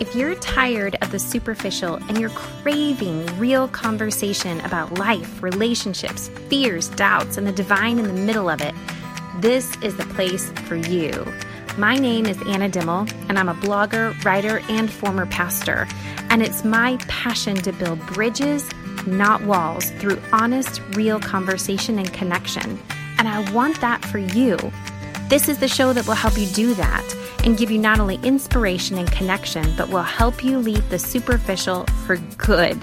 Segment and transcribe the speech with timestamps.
[0.00, 6.88] If you're tired of the superficial and you're craving real conversation about life, relationships, fears,
[6.90, 8.76] doubts, and the divine in the middle of it,
[9.40, 11.26] this is the place for you.
[11.76, 15.88] My name is Anna Dimmel, and I'm a blogger, writer, and former pastor.
[16.30, 18.70] And it's my passion to build bridges,
[19.04, 22.78] not walls, through honest, real conversation and connection.
[23.18, 24.58] And I want that for you.
[25.26, 27.17] This is the show that will help you do that
[27.48, 31.86] and give you not only inspiration and connection, but will help you leave the superficial
[32.04, 32.78] for good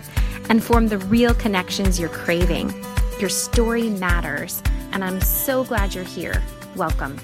[0.49, 2.73] and form the real connections you're craving.
[3.19, 6.41] Your story matters, and I'm so glad you're here.
[6.75, 7.15] Welcome.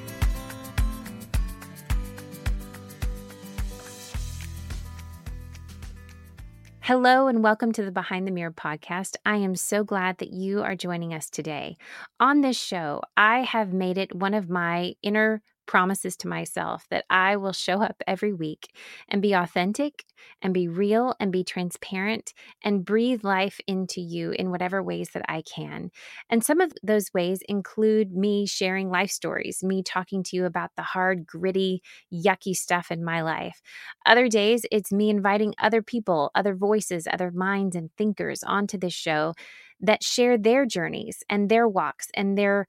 [6.81, 9.16] Hello, and welcome to the Behind the Mirror podcast.
[9.26, 11.78] I am so glad that you are joining us today.
[12.20, 17.06] On this show, I have made it one of my inner promises to myself that
[17.09, 18.76] I will show up every week
[19.09, 20.06] and be authentic
[20.42, 25.23] and be real and be transparent and breathe life into you in whatever ways that
[25.28, 25.92] I can.
[26.30, 30.72] And some of those ways include me sharing life stories, me talking to you about
[30.76, 31.82] the hard, gritty,
[32.14, 33.62] yucky stuff in my life.
[34.06, 38.94] Other days, it's me inviting other people, other voices, other minds, and thinkers onto this
[38.94, 39.34] show
[39.80, 42.67] that share their journeys and their walks and their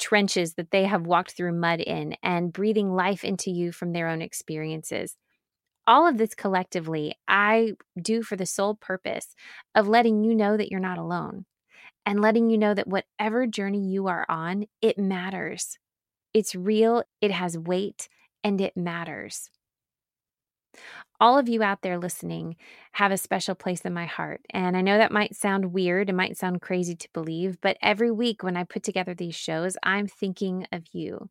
[0.00, 4.08] trenches that they have walked through mud in and breathing life into you from their
[4.08, 5.16] own experiences.
[5.86, 9.34] All of this collectively, I do for the sole purpose
[9.74, 11.46] of letting you know that you're not alone
[12.06, 15.78] and letting you know that whatever journey you are on, it matters.
[16.34, 18.08] It's real, it has weight,
[18.44, 19.50] and it matters
[21.20, 22.56] all of you out there listening
[22.92, 24.40] have a special place in my heart.
[24.50, 28.10] And I know that might sound weird, it might sound crazy to believe, but every
[28.10, 31.28] week when I put together these shows, I'm thinking of you.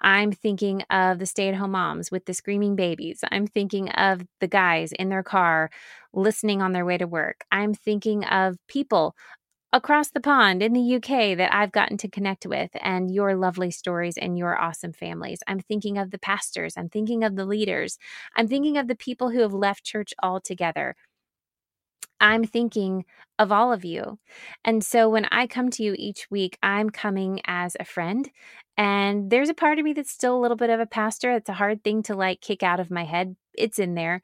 [0.00, 3.20] I'm thinking of the stay at home moms with the screaming babies.
[3.30, 5.70] I'm thinking of the guys in their car
[6.12, 7.44] listening on their way to work.
[7.52, 9.14] I'm thinking of people
[9.76, 13.70] across the pond in the UK that I've gotten to connect with and your lovely
[13.70, 15.40] stories and your awesome families.
[15.46, 17.98] I'm thinking of the pastors, I'm thinking of the leaders,
[18.34, 20.96] I'm thinking of the people who have left church altogether.
[22.18, 23.04] I'm thinking
[23.38, 24.18] of all of you.
[24.64, 28.30] And so when I come to you each week, I'm coming as a friend.
[28.78, 31.32] And there's a part of me that's still a little bit of a pastor.
[31.32, 33.36] It's a hard thing to like kick out of my head.
[33.52, 34.22] It's in there.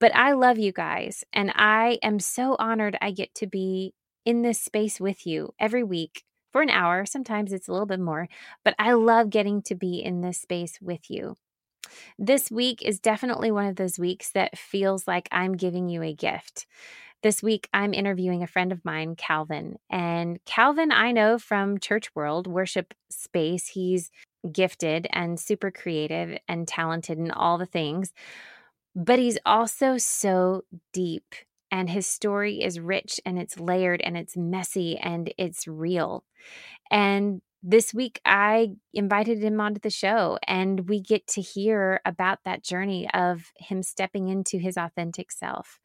[0.00, 1.22] But I love you guys.
[1.32, 3.94] And I am so honored I get to be
[4.24, 7.06] in this space with you every week for an hour.
[7.06, 8.28] Sometimes it's a little bit more,
[8.64, 11.36] but I love getting to be in this space with you.
[12.18, 16.14] This week is definitely one of those weeks that feels like I'm giving you a
[16.14, 16.66] gift.
[17.22, 19.76] This week, I'm interviewing a friend of mine, Calvin.
[19.88, 23.68] And Calvin, I know from Church World, worship space.
[23.68, 24.10] He's
[24.50, 28.12] gifted and super creative and talented and all the things.
[28.96, 31.34] But he's also so deep
[31.72, 36.22] and his story is rich and it's layered and it's messy and it's real.
[36.90, 42.40] And this week I invited him onto the show and we get to hear about
[42.44, 45.80] that journey of him stepping into his authentic self,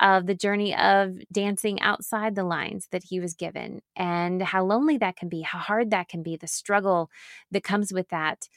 [0.00, 4.98] of the journey of dancing outside the lines that he was given and how lonely
[4.98, 7.10] that can be, how hard that can be, the struggle
[7.50, 8.48] that comes with that,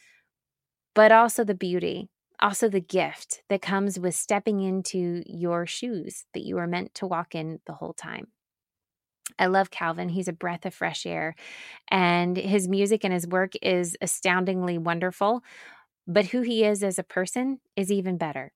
[0.96, 2.10] but also the beauty
[2.44, 7.08] also the gift that comes with stepping into your shoes that you are meant to
[7.08, 8.30] walk in the whole time.
[9.40, 10.10] I love Calvin.
[10.10, 11.36] He's a breath of fresh air,
[11.90, 15.44] and his music and his work is astoundingly wonderful.
[16.08, 18.54] But who he is as a person is even better.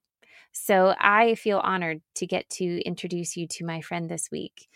[0.53, 4.67] So I feel honored to get to introduce you to my friend this week.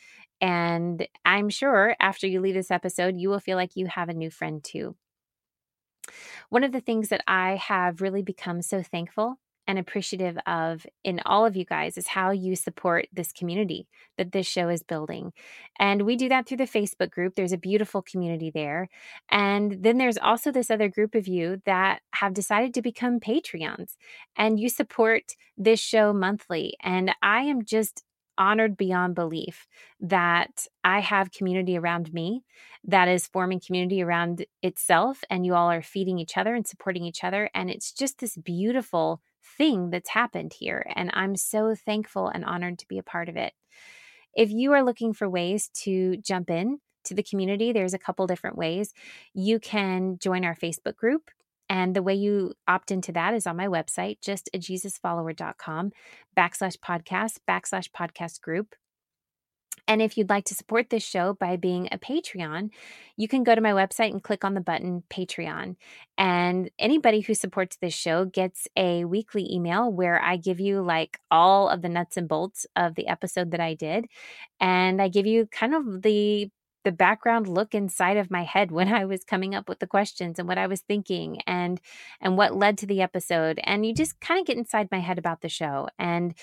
[0.42, 4.14] And I'm sure after you leave this episode, you will feel like you have a
[4.16, 4.96] new friend too.
[6.50, 11.22] One of the things that I have really become so thankful and appreciative of in
[11.26, 15.32] all of you guys is how you support this community that this show is building.
[15.80, 17.36] And we do that through the Facebook group.
[17.36, 18.90] There's a beautiful community there.
[19.30, 23.96] And then there's also this other group of you that have decided to become Patreons
[24.36, 26.76] and you support this show monthly.
[26.82, 28.04] And I am just
[28.38, 29.68] honored beyond belief
[30.00, 32.44] that I have community around me
[32.84, 37.04] that is forming community around itself, and you all are feeding each other and supporting
[37.04, 37.50] each other.
[37.54, 39.22] And it's just this beautiful
[39.58, 40.86] thing that's happened here.
[40.96, 43.54] And I'm so thankful and honored to be a part of it.
[44.34, 48.28] If you are looking for ways to jump in to the community, there's a couple
[48.28, 48.94] different ways.
[49.34, 51.30] You can join our Facebook group.
[51.72, 55.94] And the way you opt into that is on my website, just a jesusfollower.com
[56.38, 58.76] backslash podcast, backslash podcast group.
[59.88, 62.72] And if you'd like to support this show by being a Patreon,
[63.16, 65.78] you can go to my website and click on the button Patreon.
[66.18, 71.20] And anybody who supports this show gets a weekly email where I give you like
[71.32, 74.08] all of the nuts and bolts of the episode that I did.
[74.60, 76.52] And I give you kind of the
[76.84, 80.40] the background look inside of my head when I was coming up with the questions
[80.40, 81.80] and what I was thinking and
[82.20, 85.18] and what led to the episode and you just kind of get inside my head
[85.18, 86.34] about the show and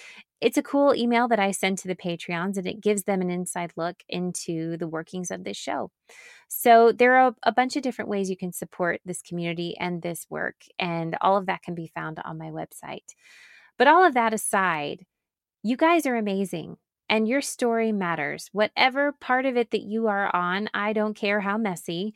[0.40, 3.30] it's a cool email that I send to the Patreons and it gives them an
[3.30, 5.90] inside look into the workings of this show.
[6.46, 10.26] So there are a bunch of different ways you can support this community and this
[10.30, 13.14] work and all of that can be found on my website.
[13.76, 15.04] But all of that aside,
[15.62, 16.76] you guys are amazing
[17.08, 18.48] and your story matters.
[18.52, 22.14] Whatever part of it that you are on, I don't care how messy,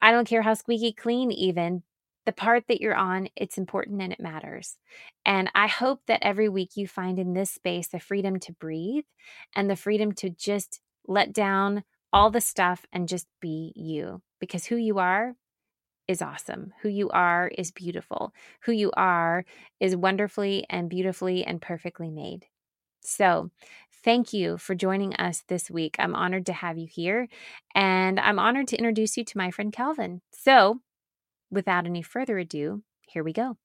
[0.00, 1.82] I don't care how squeaky clean, even.
[2.26, 4.76] The part that you're on, it's important and it matters.
[5.24, 9.04] And I hope that every week you find in this space the freedom to breathe
[9.56, 14.66] and the freedom to just let down all the stuff and just be you because
[14.66, 15.34] who you are
[16.08, 16.72] is awesome.
[16.82, 18.32] Who you are is beautiful.
[18.62, 19.44] Who you are
[19.80, 22.46] is wonderfully and beautifully and perfectly made.
[23.02, 23.50] So,
[24.04, 25.96] thank you for joining us this week.
[25.98, 27.28] I'm honored to have you here,
[27.74, 30.22] and I'm honored to introduce you to my friend Calvin.
[30.32, 30.80] So,
[31.50, 33.56] without any further ado, here we go.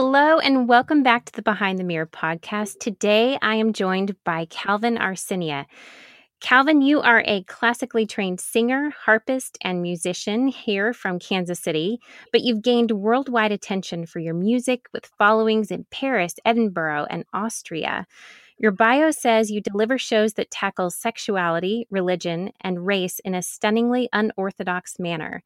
[0.00, 2.78] Hello, and welcome back to the Behind the Mirror podcast.
[2.78, 5.64] Today, I am joined by Calvin Arsenia.
[6.38, 11.98] Calvin, you are a classically trained singer, harpist, and musician here from Kansas City,
[12.30, 18.06] but you've gained worldwide attention for your music with followings in Paris, Edinburgh, and Austria.
[18.56, 24.08] Your bio says you deliver shows that tackle sexuality, religion, and race in a stunningly
[24.12, 25.42] unorthodox manner.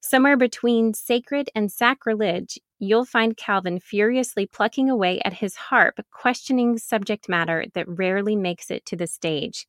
[0.00, 6.78] Somewhere between sacred and sacrilege, you'll find Calvin furiously plucking away at his harp, questioning
[6.78, 9.66] subject matter that rarely makes it to the stage.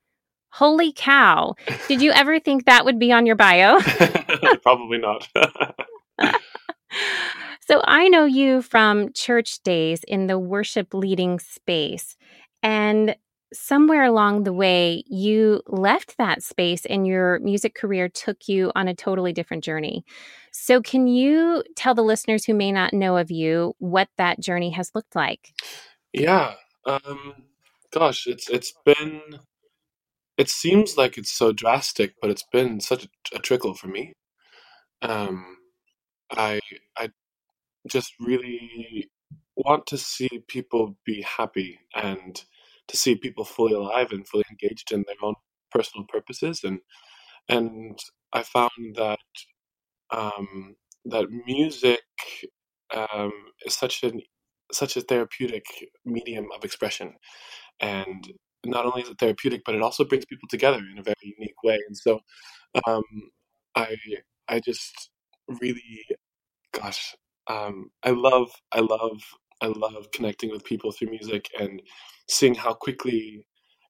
[0.52, 1.56] Holy cow!
[1.88, 3.80] Did you ever think that would be on your bio?
[4.64, 5.28] Probably not.
[7.68, 12.16] so I know you from church days in the worship leading space.
[12.64, 13.16] And
[13.54, 18.88] somewhere along the way, you left that space and your music career took you on
[18.88, 20.04] a totally different journey.
[20.51, 24.72] So, can you tell the listeners who may not know of you what that journey
[24.72, 25.54] has looked like?
[26.13, 26.56] Yeah.
[26.86, 27.44] Um,
[27.92, 29.22] gosh, it's it's been.
[30.38, 34.13] It seems like it's so drastic, but it's been such a, a trickle for me.
[35.01, 35.57] Um,
[36.31, 36.60] I
[36.98, 37.10] I
[37.88, 39.10] just really
[39.56, 42.44] want to see people be happy and
[42.89, 45.36] to see people fully alive and fully engaged in their own
[45.71, 46.80] personal purposes and
[47.50, 48.00] and
[48.33, 49.19] I found that
[50.12, 50.75] um,
[51.06, 52.01] that music
[52.95, 53.31] um,
[53.65, 54.21] is such an
[54.71, 55.65] such a therapeutic
[56.06, 57.13] medium of expression.
[57.81, 58.27] And
[58.65, 61.63] not only is it therapeutic but it also brings people together in a very unique
[61.63, 61.80] way.
[61.88, 62.19] And so
[62.88, 63.03] um,
[63.75, 63.95] I
[64.50, 65.09] I just
[65.62, 66.06] really
[66.74, 67.15] gosh
[67.47, 69.22] um, I love I love
[69.62, 71.82] I love connecting with people through music and
[72.28, 73.46] seeing how quickly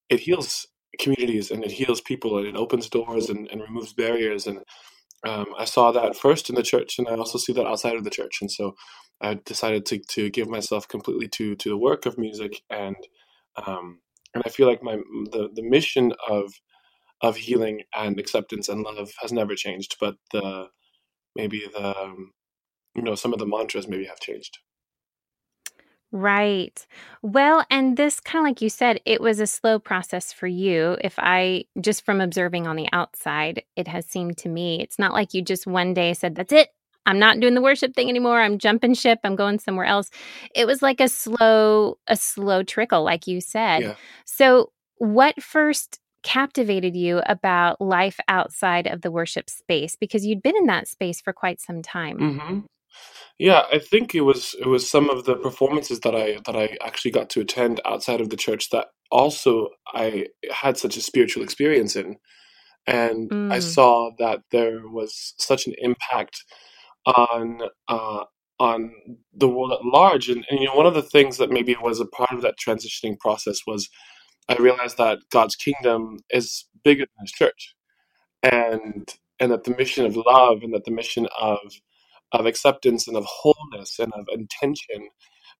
[0.08, 0.66] it heals
[0.98, 4.46] communities and it heals people and it opens doors and, and removes barriers.
[4.46, 4.58] And
[5.26, 8.04] um, I saw that first in the church and I also see that outside of
[8.04, 8.38] the church.
[8.40, 8.74] And so
[9.20, 12.96] I decided to, to give myself completely to to the work of music and
[13.66, 14.00] um,
[14.34, 16.52] and I feel like my the, the mission of
[17.20, 20.68] of healing and acceptance and love has never changed but the
[21.36, 22.32] maybe the um,
[22.94, 24.58] you know some of the mantras maybe have changed
[26.12, 26.86] Right.
[27.22, 30.96] Well, and this kind of like you said, it was a slow process for you.
[31.02, 35.12] If I just from observing on the outside, it has seemed to me, it's not
[35.12, 36.68] like you just one day said, That's it.
[37.06, 38.40] I'm not doing the worship thing anymore.
[38.40, 39.20] I'm jumping ship.
[39.24, 40.10] I'm going somewhere else.
[40.54, 43.82] It was like a slow, a slow trickle, like you said.
[43.82, 43.94] Yeah.
[44.26, 49.96] So, what first captivated you about life outside of the worship space?
[49.96, 52.18] Because you'd been in that space for quite some time.
[52.18, 52.58] hmm
[53.38, 56.78] Yeah, I think it was it was some of the performances that I that I
[56.84, 61.44] actually got to attend outside of the church that also I had such a spiritual
[61.44, 62.16] experience in.
[62.86, 63.60] And I Mm.
[63.60, 66.44] saw that there was such an impact
[67.06, 68.24] on uh,
[68.60, 68.92] on
[69.34, 70.28] the world at large.
[70.30, 72.56] And, and you know, one of the things that maybe was a part of that
[72.58, 73.88] transitioning process was
[74.48, 77.74] I realized that God's kingdom is bigger than His church,
[78.42, 79.08] and
[79.40, 81.58] and that the mission of love and that the mission of
[82.32, 85.08] of acceptance and of wholeness and of intention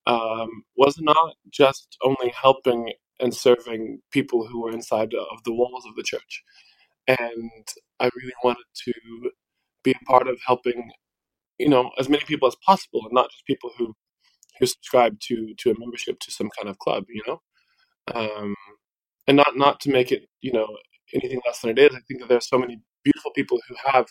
[0.07, 5.85] um, was not just only helping and serving people who were inside of the walls
[5.87, 6.43] of the church.
[7.07, 7.67] And
[8.01, 8.93] I really wanted to
[9.85, 10.91] be a part of helping,
[11.59, 13.95] you know, as many people as possible, and not just people who
[14.59, 17.41] who subscribe to to a membership to some kind of club, you know,
[18.15, 18.55] um,
[19.29, 20.69] and not not to make it, you know,
[21.15, 21.95] anything less than it is.
[21.95, 24.07] I think that there are so many beautiful people who have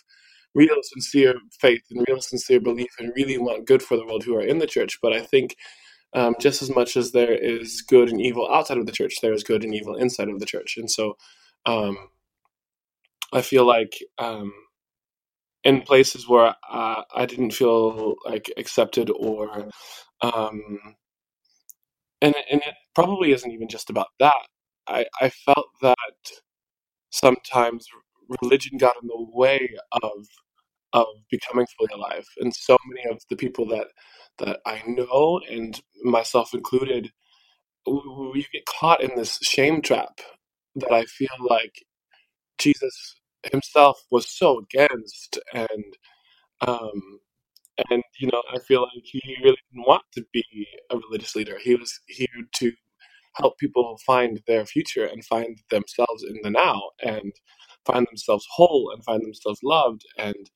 [0.54, 4.34] real sincere faith and real sincere belief and really want good for the world who
[4.36, 4.98] are in the church.
[5.00, 5.56] But I think
[6.12, 9.32] um, just as much as there is good and evil outside of the church, there
[9.32, 10.76] is good and evil inside of the church.
[10.76, 11.16] And so
[11.66, 11.96] um,
[13.32, 14.52] I feel like um,
[15.64, 19.68] in places where uh, I didn't feel like accepted or
[20.22, 20.78] um,
[22.22, 24.34] and and it probably isn't even just about that.
[24.86, 25.96] I, I felt that
[27.10, 27.86] sometimes
[28.42, 29.70] religion got in the way
[30.02, 30.26] of
[30.92, 32.26] of becoming fully alive.
[32.38, 33.88] And so many of the people that
[34.38, 37.12] that I know, and myself included,
[37.86, 40.20] we get caught in this shame trap
[40.76, 41.84] that I feel like
[42.58, 43.16] Jesus
[43.52, 45.94] himself was so against, and
[46.66, 47.20] um,
[47.90, 51.58] and you know, I feel like he really didn't want to be a religious leader.
[51.62, 52.72] He was here to
[53.34, 57.32] help people find their future and find themselves in the now and
[57.90, 60.50] find themselves whole and find themselves loved and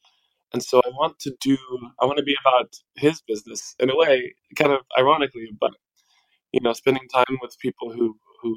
[0.54, 1.58] and so I want to do
[2.00, 5.72] I want to be about his business in a way, kind of ironically, but
[6.52, 8.56] you know, spending time with people who who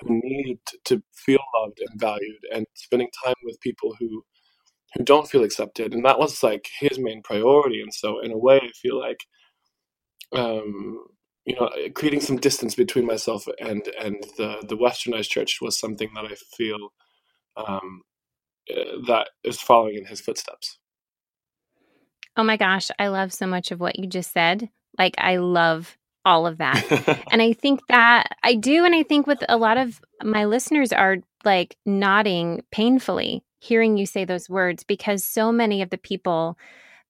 [0.00, 4.24] who need to feel loved and valued, and spending time with people who
[4.94, 7.82] who don't feel accepted, and that was like his main priority.
[7.82, 9.24] And so, in a way, I feel like,
[10.32, 11.04] um,
[11.44, 16.10] you know, creating some distance between myself and and the the Westernized church was something
[16.14, 16.92] that I feel
[17.66, 18.02] um,
[18.70, 20.78] uh, that is following in his footsteps.
[22.36, 24.68] Oh my gosh, I love so much of what you just said.
[24.96, 27.24] Like, I love all of that.
[27.32, 28.84] and I think that I do.
[28.84, 34.06] And I think with a lot of my listeners are like nodding painfully hearing you
[34.06, 36.56] say those words because so many of the people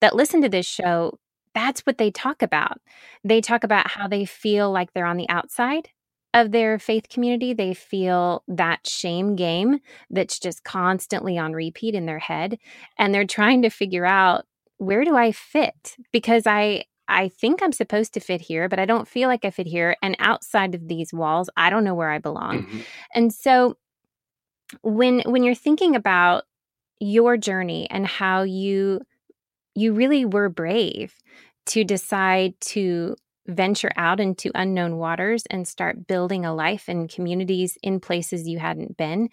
[0.00, 1.18] that listen to this show,
[1.54, 2.80] that's what they talk about.
[3.24, 5.90] They talk about how they feel like they're on the outside
[6.34, 7.52] of their faith community.
[7.52, 9.80] They feel that shame game
[10.10, 12.58] that's just constantly on repeat in their head.
[12.98, 14.44] And they're trying to figure out
[14.76, 15.96] where do I fit?
[16.12, 19.50] Because I I think I'm supposed to fit here, but I don't feel like I
[19.50, 19.96] fit here.
[20.02, 22.64] And outside of these walls, I don't know where I belong.
[22.64, 22.78] Mm-hmm.
[23.14, 23.78] And so
[24.82, 26.44] when when you're thinking about
[27.00, 29.00] your journey and how you
[29.74, 31.14] you really were brave
[31.66, 33.16] to decide to
[33.48, 38.58] venture out into unknown waters and start building a life and communities in places you
[38.58, 39.28] hadn't been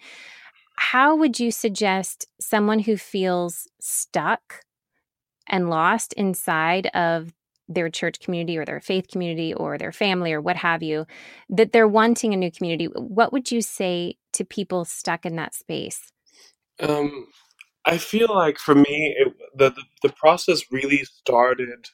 [0.76, 4.62] how would you suggest someone who feels stuck
[5.48, 7.32] and lost inside of
[7.68, 11.06] their church community or their faith community or their family or what have you,
[11.48, 15.54] that they're wanting a new community, what would you say to people stuck in that
[15.54, 16.12] space?
[16.80, 17.26] Um,
[17.84, 21.88] I feel like for me, it, the, the, the process really started.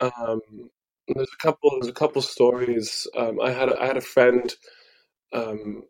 [0.00, 0.40] Um,
[1.08, 1.70] there's a couple.
[1.72, 3.06] There's a couple stories.
[3.16, 4.54] Um, I had a, I had a friend
[5.32, 5.82] um,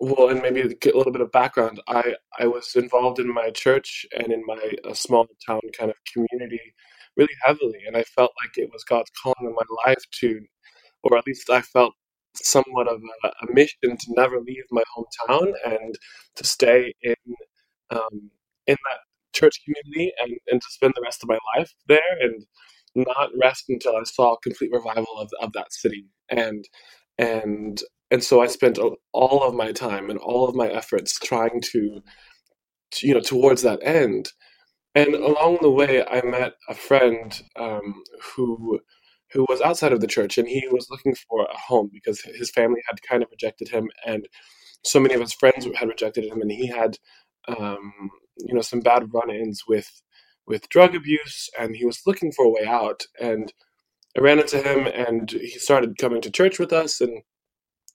[0.00, 1.80] well, and maybe get a little bit of background.
[1.88, 6.60] I, I was involved in my church and in my small town kind of community
[7.16, 10.40] really heavily, and I felt like it was God's calling in my life to,
[11.04, 11.94] or at least I felt
[12.34, 15.96] somewhat of a, a mission to never leave my hometown and
[16.36, 17.14] to stay in
[17.90, 18.30] um,
[18.66, 19.00] in that
[19.34, 22.44] church community and, and to spend the rest of my life there and
[22.94, 26.68] not rest until I saw a complete revival of, of that city and
[27.18, 28.78] and and so I spent
[29.12, 32.02] all of my time and all of my efforts trying to,
[32.92, 34.32] to you know, towards that end.
[34.96, 38.02] And along the way, I met a friend um,
[38.34, 38.80] who
[39.32, 42.50] who was outside of the church, and he was looking for a home because his
[42.50, 44.26] family had kind of rejected him, and
[44.84, 46.96] so many of his friends had rejected him, and he had,
[47.46, 50.02] um, you know, some bad run-ins with
[50.50, 53.04] with drug abuse, and he was looking for a way out.
[53.20, 53.52] And
[54.18, 57.22] I ran into him, and he started coming to church with us, and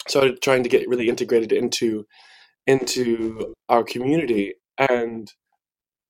[0.07, 2.05] started trying to get really integrated into
[2.67, 4.53] into our community
[4.89, 5.31] and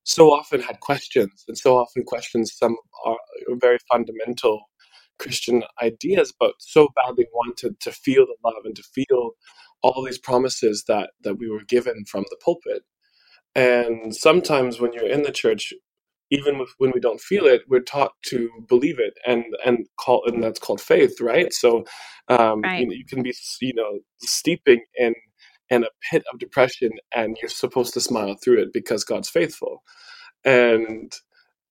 [0.04, 3.16] so often had questions and so often questions some are
[3.60, 4.62] very fundamental
[5.18, 9.32] christian ideas but so badly wanted to feel the love and to feel
[9.82, 12.82] all these promises that that we were given from the pulpit
[13.54, 15.72] and sometimes when you're in the church
[16.30, 20.42] even when we don't feel it, we're taught to believe it, and and call and
[20.42, 21.52] that's called faith, right?
[21.52, 21.84] So,
[22.28, 22.80] um, right.
[22.80, 25.14] You, know, you can be you know steeping in
[25.70, 29.82] in a pit of depression and you're supposed to smile through it because God's faithful.
[30.44, 31.12] And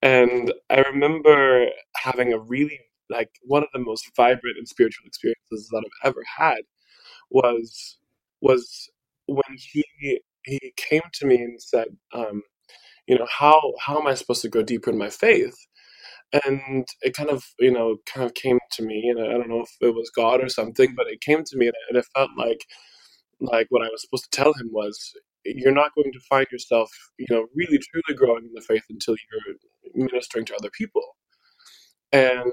[0.01, 5.69] and I remember having a really like one of the most vibrant and spiritual experiences
[5.71, 6.59] that I've ever had
[7.29, 7.97] was
[8.41, 8.89] was
[9.27, 9.83] when he
[10.43, 12.43] he came to me and said, um,
[13.07, 15.55] you know, how how am I supposed to go deeper in my faith?
[16.45, 19.49] And it kind of, you know, kind of came to me, and I, I don't
[19.49, 20.95] know if it was God or something, mm-hmm.
[20.95, 22.65] but it came to me, and it felt like
[23.41, 25.13] like what I was supposed to tell him was,
[25.45, 29.15] you're not going to find yourself, you know, really truly growing in the faith until
[29.15, 29.55] you're
[30.07, 31.03] ministering to other people.
[32.11, 32.51] And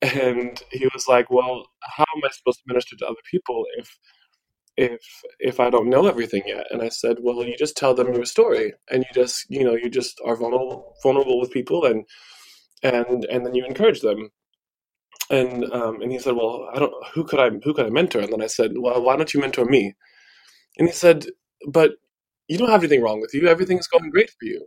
[0.00, 3.98] and he was like, well, how am I supposed to minister to other people if
[4.78, 5.02] if
[5.40, 6.66] if I don't know everything yet?
[6.72, 9.76] And I said, well, you just tell them your story, and you just you know
[9.76, 12.06] you just are vulnerable vulnerable with people, and
[12.82, 14.30] and and then you encourage them.
[15.30, 18.20] And um, and he said, well, I don't who could I who could I mentor?
[18.20, 19.94] And then I said, well, why don't you mentor me?
[20.78, 21.26] And he said,
[21.68, 21.92] but
[22.48, 23.48] you don't have anything wrong with you.
[23.48, 24.66] Everything's going great for you.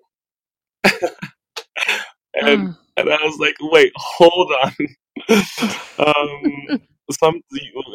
[2.35, 2.77] and Mm.
[2.97, 4.73] and I was like, wait, hold on.
[5.99, 6.69] um,
[7.11, 7.41] some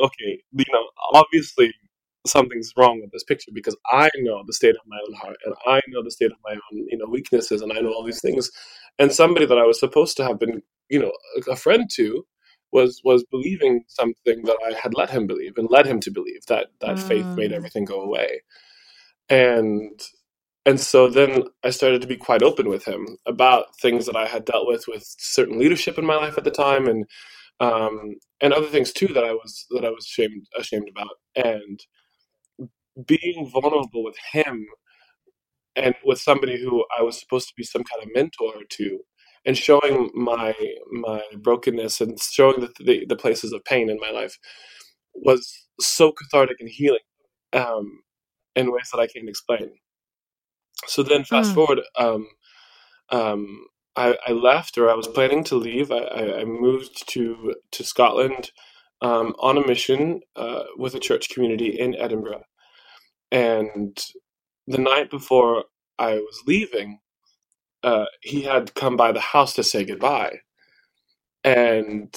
[0.04, 1.75] okay, you know, obviously
[2.26, 5.54] something's wrong with this picture because I know the state of my own heart and
[5.66, 8.23] I know the state of my own, you know, weaknesses and I know all these
[8.23, 8.50] things.
[8.99, 11.12] And somebody that I was supposed to have been, you know,
[11.50, 12.26] a friend to
[12.73, 16.47] was was believing something that I had let him believe and led him to believe
[16.49, 17.56] that that faith made Mm.
[17.56, 18.42] everything go away.
[19.30, 20.00] And
[20.66, 24.26] and so then I started to be quite open with him about things that I
[24.26, 27.06] had dealt with with certain leadership in my life at the time and
[27.61, 31.16] um and other things too that I was that I was ashamed ashamed about.
[31.37, 31.80] And
[33.07, 34.67] being vulnerable with him
[35.76, 39.00] and with somebody who I was supposed to be some kind of mentor to,
[39.45, 40.55] and showing my
[40.93, 44.38] my brokenness and showing the the, the places of pain in my life
[45.15, 47.00] was so cathartic and healing
[47.53, 48.00] um,
[48.57, 49.71] in ways that I can't explain.
[50.87, 51.55] So then, fast Mm.
[51.55, 52.29] forward, um,
[53.11, 55.91] um, I, I left, or I was planning to leave.
[55.93, 58.50] I, I, I moved to to Scotland
[59.03, 62.45] um, on a mission uh, with a church community in Edinburgh,
[63.30, 63.97] and
[64.67, 65.65] the night before
[65.99, 67.00] I was leaving,
[67.82, 70.39] uh, he had come by the house to say goodbye,
[71.45, 72.15] and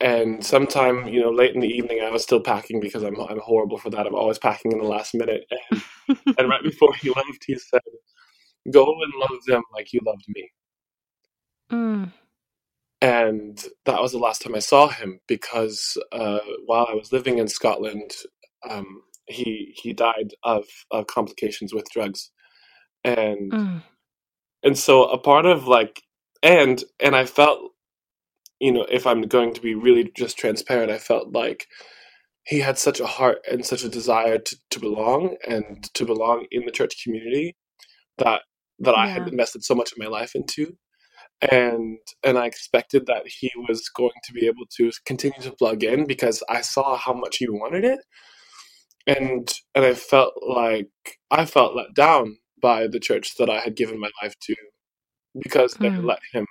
[0.00, 3.40] and sometime you know late in the evening, I was still packing because I'm I'm
[3.40, 4.06] horrible for that.
[4.06, 5.82] I'm always packing in the last minute, and
[6.38, 7.80] and right before he left, he said,
[8.72, 10.50] "Go and love them like you loved me."
[11.70, 12.12] Mm.
[13.00, 17.38] And that was the last time I saw him because uh, while I was living
[17.38, 18.12] in Scotland,
[18.68, 22.30] um, he he died of, of complications with drugs,
[23.04, 23.82] and Mm.
[24.64, 26.02] and so a part of like
[26.42, 27.72] and and I felt
[28.60, 31.66] you know if I'm going to be really just transparent, I felt like
[32.46, 36.46] he had such a heart and such a desire to, to belong and to belong
[36.50, 37.56] in the church community
[38.18, 38.42] that
[38.80, 40.76] that I had invested so much of my life into.
[41.50, 45.84] And and I expected that he was going to be able to continue to plug
[45.84, 48.00] in because I saw how much he wanted it
[49.08, 50.90] and and I felt like
[51.32, 54.56] I felt let down by the church that I had given my life to
[55.42, 56.02] because they Mm.
[56.02, 56.46] let him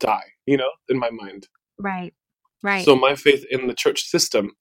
[0.00, 2.14] die you know in my mind Right.
[2.62, 2.84] Right.
[2.84, 4.52] so my faith in the church system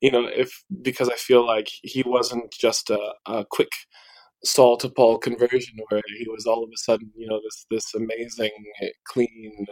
[0.00, 3.70] you know if because I feel like he wasn't just a, a quick
[4.44, 7.94] Saul to Paul conversion where he was all of a sudden, you know, this this
[7.94, 8.52] amazing,
[9.06, 9.66] clean,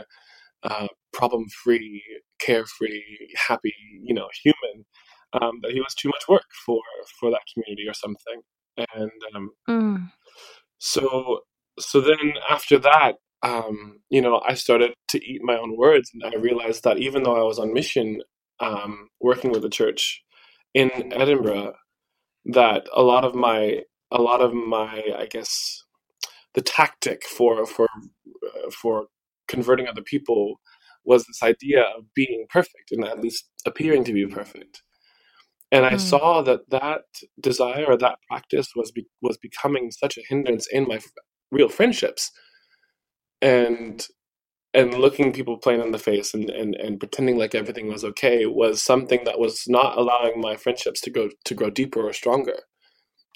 [0.64, 2.02] uh, problem-free,
[2.40, 3.02] carefree,
[3.36, 4.86] happy, you know, human.
[5.34, 6.80] Um, that he was too much work for
[7.20, 8.40] for that community or something.
[8.94, 10.12] And um, Mm.
[10.78, 11.40] so
[11.78, 16.24] so then after that, um, you know, I started to eat my own words, and
[16.24, 18.22] I realized that even though I was on mission,
[18.60, 20.22] um, working with the church
[20.74, 21.74] in Edinburgh,
[22.46, 25.84] that a lot of my a lot of my I guess
[26.54, 27.88] the tactic for for
[28.46, 29.06] uh, for
[29.48, 30.60] converting other people
[31.04, 34.82] was this idea of being perfect and at least appearing to be perfect.
[35.72, 36.00] And I Mm.
[36.00, 37.02] saw that that
[37.40, 41.12] desire or that practice was be, was becoming such a hindrance in my f-
[41.50, 42.30] real friendships,
[43.42, 44.06] and
[44.74, 48.46] and looking people plain in the face and, and, and pretending like everything was okay
[48.46, 52.56] was something that was not allowing my friendships to go to grow deeper or stronger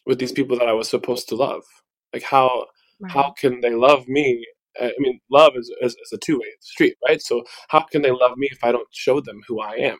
[0.07, 1.63] with these people that I was supposed to love.
[2.13, 2.67] Like how
[3.01, 3.13] Right.
[3.13, 4.47] how can they love me?
[4.81, 7.21] I mean, love is, is, is a two way street, right?
[7.21, 9.99] So how can they love me if I don't show them who I am?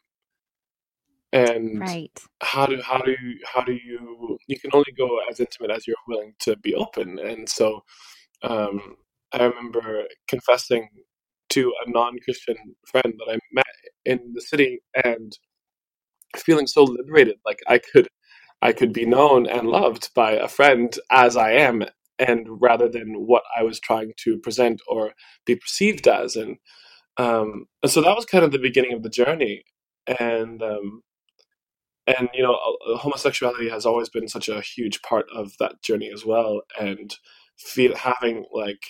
[1.33, 2.21] And Right.
[2.43, 5.87] how do how do you, how do you you can only go as intimate as
[5.87, 7.19] you're willing to be open.
[7.19, 7.83] And so
[8.43, 8.97] um,
[9.33, 10.89] I remember confessing
[11.51, 13.67] to a non Christian friend that I met
[14.05, 15.33] in the city, and
[16.37, 18.09] feeling so liberated like i could
[18.63, 21.85] i could be known and loved by a friend as i am
[22.19, 25.13] and rather than what i was trying to present or
[25.47, 26.57] be perceived as and
[27.19, 29.65] um and so that was kind of the beginning of the journey
[30.21, 31.03] and um
[32.07, 36.11] and you know uh, homosexuality has always been such a huge part of that journey
[36.13, 36.63] as well.
[36.81, 37.15] And
[37.59, 38.83] feel having like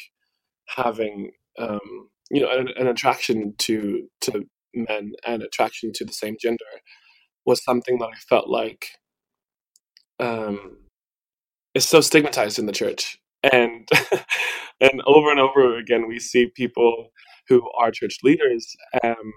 [0.68, 4.44] having um you know an, an attraction to to
[4.74, 6.64] men and attraction to the same gender
[7.44, 8.86] was something that I felt like
[10.20, 10.78] um,
[11.74, 13.88] is so stigmatized in the church, and
[14.80, 17.08] and over and over again we see people
[17.48, 19.32] who are church leaders, um,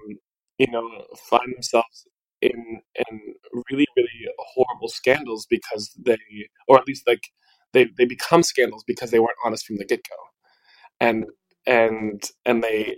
[0.57, 0.87] you know,
[1.29, 2.07] find themselves
[2.41, 3.35] in in
[3.69, 6.17] really really horrible scandals because they,
[6.67, 7.31] or at least like
[7.73, 10.15] they they become scandals because they weren't honest from the get go,
[10.99, 11.25] and
[11.67, 12.97] and and they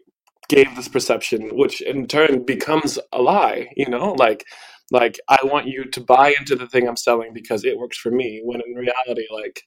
[0.50, 3.70] gave this perception, which in turn becomes a lie.
[3.76, 4.46] You know, like
[4.92, 8.12] like I want you to buy into the thing I'm selling because it works for
[8.12, 8.42] me.
[8.44, 9.64] When in reality, like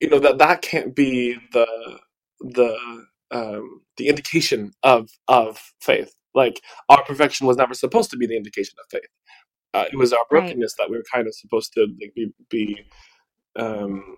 [0.00, 1.66] you know that that can't be the
[2.40, 6.14] the um, the indication of of faith.
[6.34, 9.08] Like our perfection was never supposed to be the indication of faith.
[9.74, 10.84] Uh, it was our brokenness right.
[10.84, 12.84] that we were kind of supposed to like, be be
[13.56, 14.16] um,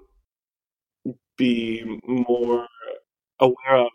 [1.37, 2.67] be more
[3.41, 3.91] aware of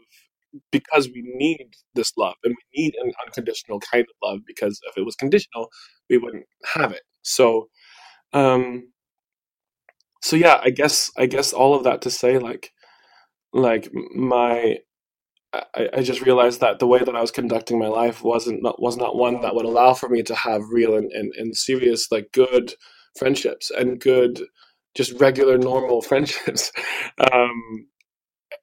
[0.72, 4.98] because we need this love and we need an unconditional kind of love because if
[4.98, 5.70] it was conditional
[6.10, 7.68] we wouldn't have it so
[8.34, 8.92] um
[10.24, 12.72] so yeah i guess i guess all of that to say like
[13.54, 14.78] like my
[15.54, 18.82] I, I just realized that the way that I was conducting my life wasn't not,
[18.82, 22.12] was not one that would allow for me to have real and, and, and serious
[22.12, 22.74] like good
[23.18, 24.44] friendships and good
[24.96, 26.72] just regular normal friendships.
[27.32, 27.88] Um,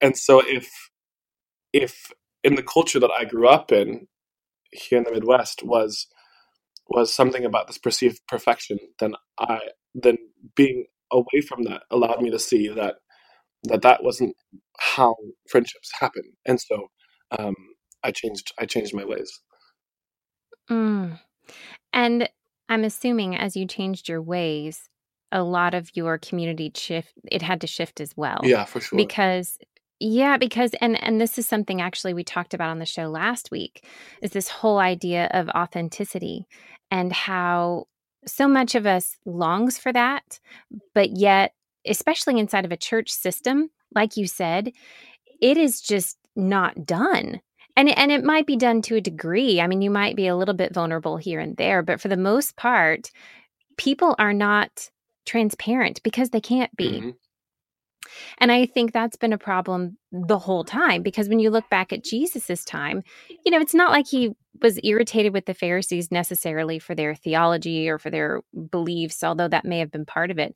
[0.01, 0.70] and so if
[1.72, 2.12] if
[2.44, 4.07] in the culture that I grew up in
[4.72, 6.07] here in the Midwest was
[6.88, 9.61] was something about this perceived perfection, then I
[9.94, 10.18] then
[10.55, 12.96] being away from that allowed me to see that
[13.64, 14.37] that that wasn't
[14.79, 15.17] how
[15.49, 16.89] friendships happen, and so
[17.39, 17.55] um,
[18.03, 19.31] I changed I changed my ways.
[20.71, 21.19] Mm.
[21.93, 22.29] And
[22.69, 24.89] I'm assuming as you changed your ways,
[25.33, 28.41] a lot of your community shift it had to shift as well.
[28.43, 28.97] Yeah, for sure.
[28.97, 29.59] Because
[29.99, 33.51] yeah, because and and this is something actually we talked about on the show last
[33.51, 33.87] week
[34.23, 36.47] is this whole idea of authenticity
[36.91, 37.87] and how
[38.27, 40.41] so much of us longs for that,
[40.95, 41.53] but yet
[41.87, 44.72] especially inside of a church system, like you said,
[45.40, 47.40] it is just not done.
[47.77, 49.61] And and it might be done to a degree.
[49.61, 52.16] I mean, you might be a little bit vulnerable here and there, but for the
[52.16, 53.11] most part,
[53.77, 54.90] people are not
[55.27, 57.01] transparent because they can't be.
[57.01, 57.11] Mm-hmm.
[58.38, 61.92] And I think that's been a problem the whole time because when you look back
[61.92, 63.03] at Jesus's time,
[63.44, 64.31] you know, it's not like he
[64.62, 69.64] was irritated with the Pharisees necessarily for their theology or for their beliefs, although that
[69.64, 70.55] may have been part of it.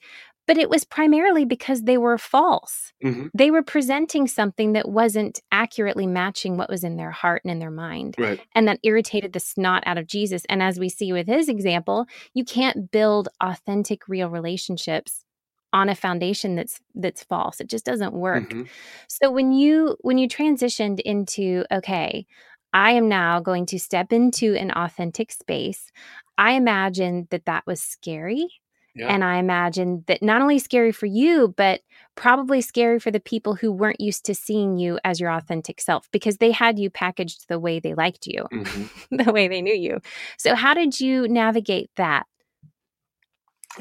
[0.50, 2.92] But it was primarily because they were false.
[3.04, 3.28] Mm-hmm.
[3.32, 7.60] They were presenting something that wasn't accurately matching what was in their heart and in
[7.60, 8.16] their mind.
[8.18, 8.40] Right.
[8.52, 10.42] And that irritated the snot out of Jesus.
[10.48, 15.24] And as we see with his example, you can't build authentic, real relationships
[15.72, 18.64] on a foundation that's that's false it just doesn't work mm-hmm.
[19.06, 22.26] so when you when you transitioned into okay
[22.72, 25.92] i am now going to step into an authentic space
[26.38, 28.48] i imagine that that was scary
[28.94, 29.08] yeah.
[29.08, 31.80] and i imagine that not only scary for you but
[32.16, 36.10] probably scary for the people who weren't used to seeing you as your authentic self
[36.10, 39.16] because they had you packaged the way they liked you mm-hmm.
[39.24, 39.98] the way they knew you
[40.36, 42.26] so how did you navigate that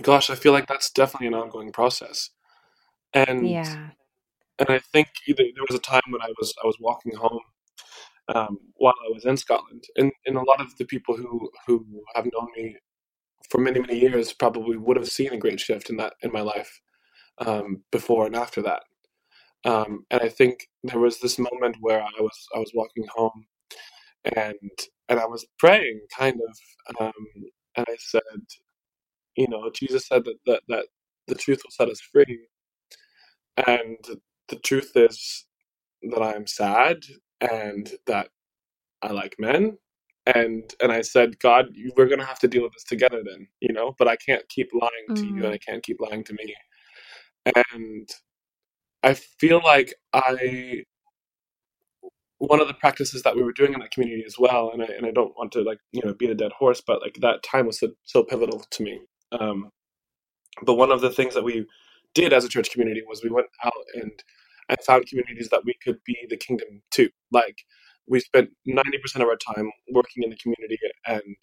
[0.02, 2.30] gosh, I feel like that's definitely an ongoing process.
[3.14, 3.90] And yeah.
[4.60, 7.40] And I think there was a time when I was I was walking home
[8.28, 11.86] um, while I was in Scotland, and, and a lot of the people who who
[12.14, 12.76] have known me
[13.50, 16.42] for many many years probably would have seen a great shift in that in my
[16.42, 16.82] life
[17.40, 18.84] um, before and after that.
[19.66, 23.46] Um, and I think there was this moment where I was I was walking home,
[24.26, 24.56] and
[25.10, 27.14] and I was praying, kind of, um,
[27.78, 28.22] and I said,
[29.38, 30.88] you know, Jesus said that, that, that
[31.28, 32.42] the truth will set us free.
[33.68, 33.98] And
[34.50, 35.46] the truth is
[36.04, 36.98] that I am sad
[37.42, 38.30] and that
[39.02, 39.78] I like men.
[40.26, 43.74] And and I said, God, we're gonna have to deal with this together then, you
[43.74, 45.16] know, but I can't keep lying mm-hmm.
[45.16, 45.54] to you and.
[45.54, 46.56] I can't keep lying to me.
[47.66, 48.10] And
[49.04, 50.84] I feel like I
[52.38, 54.88] one of the practices that we were doing in that community as well, and I
[54.88, 57.44] and I don't want to like, you know, beat a dead horse, but like that
[57.44, 59.02] time was so, so pivotal to me
[59.32, 59.72] um,
[60.64, 61.66] but one of the things that we
[62.14, 64.12] did as a church community was we went out and
[64.68, 67.10] and found communities that we could be the kingdom to.
[67.32, 67.64] Like
[68.10, 71.36] we spent ninety percent of our time working in the community and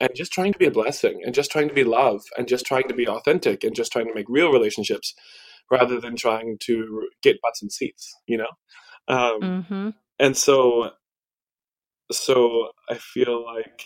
[0.00, 2.66] and just trying to be a blessing and just trying to be love and just
[2.66, 5.14] trying to be authentic and just trying to make real relationships
[5.70, 8.50] rather than trying to get butts and seats you know
[9.08, 9.88] um, mm-hmm.
[10.18, 10.90] and so
[12.10, 13.84] so i feel like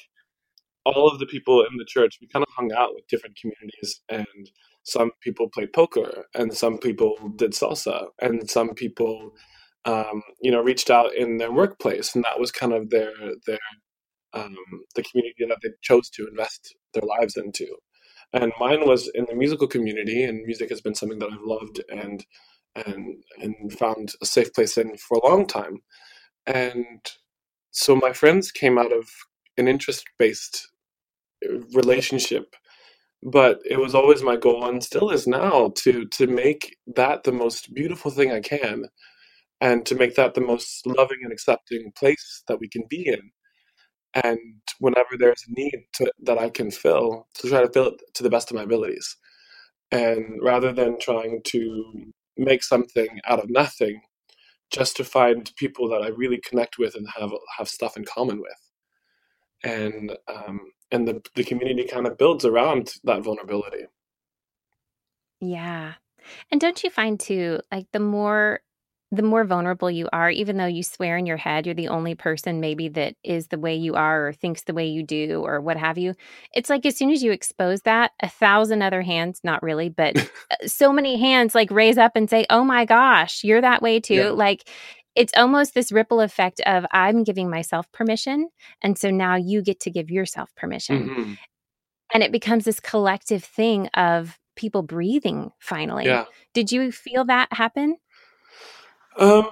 [0.84, 4.00] all of the people in the church we kind of hung out with different communities
[4.08, 4.50] and
[4.84, 9.32] some people played poker and some people did salsa and some people
[9.86, 13.12] um, you know reached out in their workplace and that was kind of their
[13.46, 13.60] their
[14.34, 14.56] um,
[14.94, 17.66] the community that they chose to invest their lives into.
[18.32, 21.82] And mine was in the musical community, and music has been something that I've loved
[21.90, 22.24] and
[22.76, 25.78] and and found a safe place in for a long time.
[26.46, 26.98] And
[27.72, 29.08] so my friends came out of
[29.58, 30.68] an interest based
[31.48, 32.54] uh, relationship
[33.22, 37.32] but it was always my goal and still is now to to make that the
[37.32, 38.84] most beautiful thing I can
[39.60, 43.30] and to make that the most loving and accepting place that we can be in
[44.24, 44.38] and
[44.78, 48.22] whenever there's a need to, that I can fill, to try to fill it to
[48.22, 49.16] the best of my abilities.
[49.92, 54.00] And rather than trying to make something out of nothing,
[54.70, 58.40] just to find people that I really connect with and have have stuff in common
[58.40, 58.70] with.
[59.62, 63.84] And um, and the the community kind of builds around that vulnerability.
[65.40, 65.94] Yeah.
[66.50, 68.60] And don't you find too, like the more
[69.12, 72.14] the more vulnerable you are, even though you swear in your head you're the only
[72.14, 75.60] person maybe that is the way you are or thinks the way you do or
[75.60, 76.14] what have you,
[76.54, 80.16] it's like as soon as you expose that, a thousand other hands, not really, but
[80.50, 84.00] uh, so many hands like raise up and say, Oh my gosh, you're that way
[84.00, 84.14] too.
[84.14, 84.30] Yeah.
[84.30, 84.68] Like
[85.14, 88.50] it's almost this ripple effect of I'm giving myself permission.
[88.82, 91.08] And so now you get to give yourself permission.
[91.08, 91.32] Mm-hmm.
[92.12, 96.06] And it becomes this collective thing of people breathing finally.
[96.06, 96.24] Yeah.
[96.54, 97.96] Did you feel that happen?
[99.18, 99.48] Um,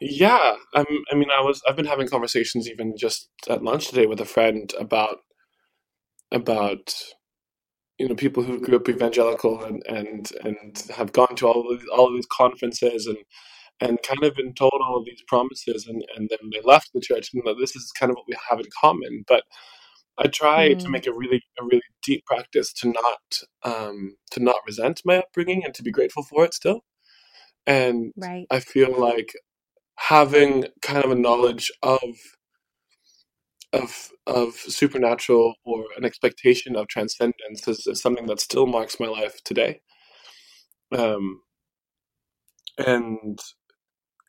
[0.00, 0.54] yeah.
[0.74, 1.60] I'm, I mean, I was.
[1.68, 5.18] I've been having conversations even just at lunch today with a friend about
[6.32, 6.94] about
[7.98, 11.80] you know people who grew up evangelical and and and have gone to all of
[11.80, 13.18] these, all of these conferences and
[13.80, 17.00] and kind of been told all of these promises and and then they left the
[17.00, 19.44] church and that this is kind of what we have in common but
[20.18, 20.78] I try mm.
[20.80, 25.18] to make a really a really deep practice to not um, to not resent my
[25.18, 26.82] upbringing and to be grateful for it still
[27.68, 28.46] and right.
[28.50, 29.34] I feel like
[29.96, 32.00] having kind of a knowledge of
[33.74, 39.06] of of supernatural or an expectation of transcendence is, is something that still marks my
[39.06, 39.82] life today.
[40.96, 41.42] Um,
[42.78, 43.38] and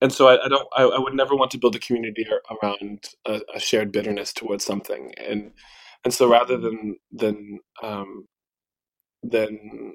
[0.02, 3.06] and so I, I don't I, I, would never want to build a community around
[3.25, 5.52] a, a, shared bitterness towards something and
[6.04, 6.63] and so rather mm.
[6.63, 8.25] than than um,
[9.23, 9.93] than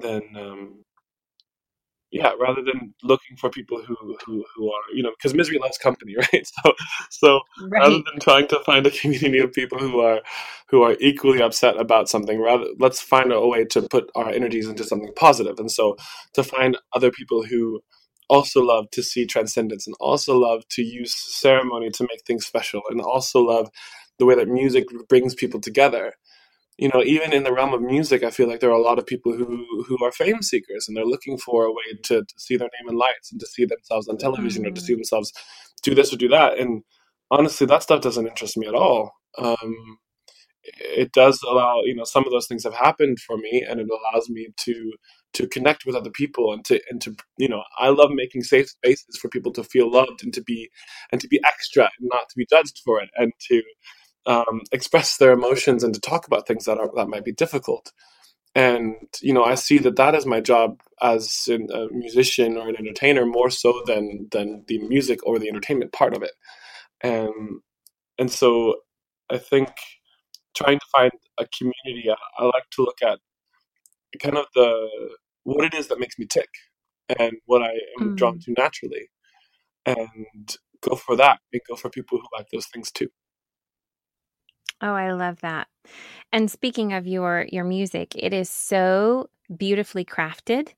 [0.00, 0.84] than um,
[2.12, 5.78] yeah rather than looking for people who who, who are you know because misery loves
[5.78, 6.72] company right so
[7.10, 7.80] so right.
[7.80, 10.20] rather than trying to find a community of people who are
[10.68, 14.68] who are equally upset about something rather let's find a way to put our energies
[14.68, 15.96] into something positive and so
[16.34, 17.80] to find other people who
[18.28, 22.82] also love to see transcendence and also love to use ceremony to make things special
[22.90, 23.68] and also love
[24.18, 26.14] the way that music brings people together
[26.78, 28.98] you know, even in the realm of music, I feel like there are a lot
[28.98, 32.34] of people who who are fame seekers and they're looking for a way to, to
[32.36, 34.68] see their name in lights and to see themselves on television mm.
[34.68, 34.96] or to see mm.
[34.96, 35.32] themselves
[35.82, 36.58] do this or do that.
[36.58, 36.82] And
[37.30, 39.12] honestly, that stuff doesn't interest me at all.
[39.38, 39.98] Um,
[40.64, 43.88] it does allow, you know, some of those things have happened for me, and it
[43.88, 44.92] allows me to
[45.34, 48.68] to connect with other people and to and to you know, I love making safe
[48.68, 50.70] spaces for people to feel loved and to be
[51.10, 53.62] and to be extra and not to be judged for it and to
[54.26, 57.92] um, express their emotions and to talk about things that are that might be difficult.
[58.54, 62.76] And you know, I see that that is my job as a musician or an
[62.76, 66.32] entertainer more so than than the music or the entertainment part of it.
[67.00, 67.60] And
[68.18, 68.76] and so
[69.30, 69.70] I think
[70.54, 73.18] trying to find a community, I, I like to look at
[74.20, 74.88] kind of the
[75.44, 76.48] what it is that makes me tick
[77.18, 78.16] and what I am mm.
[78.16, 79.08] drawn to naturally,
[79.86, 83.08] and go for that and go for people who like those things too.
[84.82, 85.68] Oh, I love that.
[86.32, 90.68] And speaking of your your music, it is so beautifully crafted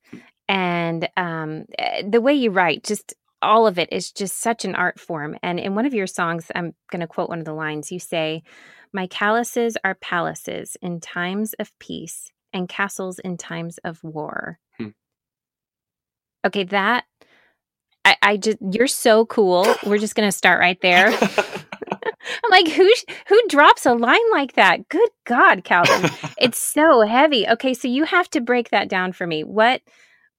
[0.49, 4.75] and um eh, the way you write just all of it is just such an
[4.75, 5.37] art form.
[5.43, 7.93] And in one of your songs, I'm going to quote one of the lines.
[7.93, 8.43] You say,
[8.93, 14.88] "My calluses are palaces in times of peace and castles in times of war." Hmm.
[16.47, 17.05] Okay, that
[18.05, 19.67] I, I just you're so cool.
[19.85, 21.11] We're just going to start right there.
[22.45, 22.91] I'm like, who
[23.29, 24.89] who drops a line like that?
[24.89, 27.47] Good God, Calvin, it's so heavy.
[27.49, 29.45] Okay, so you have to break that down for me.
[29.45, 29.83] What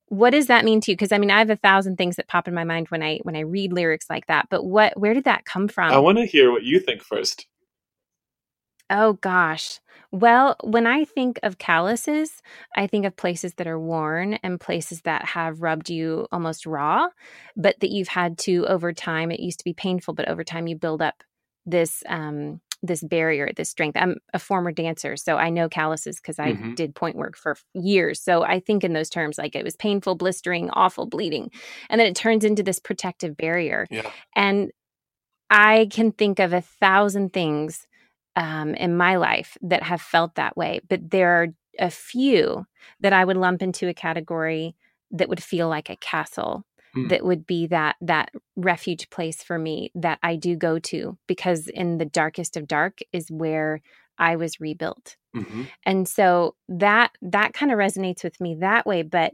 [0.08, 0.98] what does that mean to you?
[0.98, 3.19] Because I mean, I have a thousand things that pop in my mind when I
[3.24, 4.48] when I read lyrics like that.
[4.50, 5.91] But what where did that come from?
[5.91, 7.48] I want to hear what you think first.
[8.89, 9.80] Oh gosh.
[10.12, 12.41] Well, when I think of calluses,
[12.76, 17.08] I think of places that are worn and places that have rubbed you almost raw,
[17.58, 19.32] but that you've had to over time.
[19.32, 21.24] It used to be painful, but over time you build up
[21.65, 23.97] this um this barrier, this strength.
[23.97, 27.58] I'm a former dancer, so I know calluses because I hmm did pointe work for
[27.73, 28.21] years.
[28.21, 31.49] So I think in those terms, like it was painful, blistering, awful, bleeding,
[31.89, 33.88] and then it turns into this protective barrier.
[33.89, 34.10] Yeah.
[34.36, 34.71] And
[35.49, 37.88] I can think of a thousand things
[38.36, 41.47] um, in my life that have felt that way, but there are
[41.80, 42.65] a few
[42.99, 44.75] that I would lump into a category
[45.12, 46.65] that would feel like a castle.
[46.95, 47.10] Mm.
[47.10, 51.67] That would be that that refuge place for me that I do go to because
[51.67, 53.81] in the darkest of dark is where
[54.17, 55.17] I was rebuilt.
[55.34, 59.34] hmm And so that that kind of resonates with me that way, but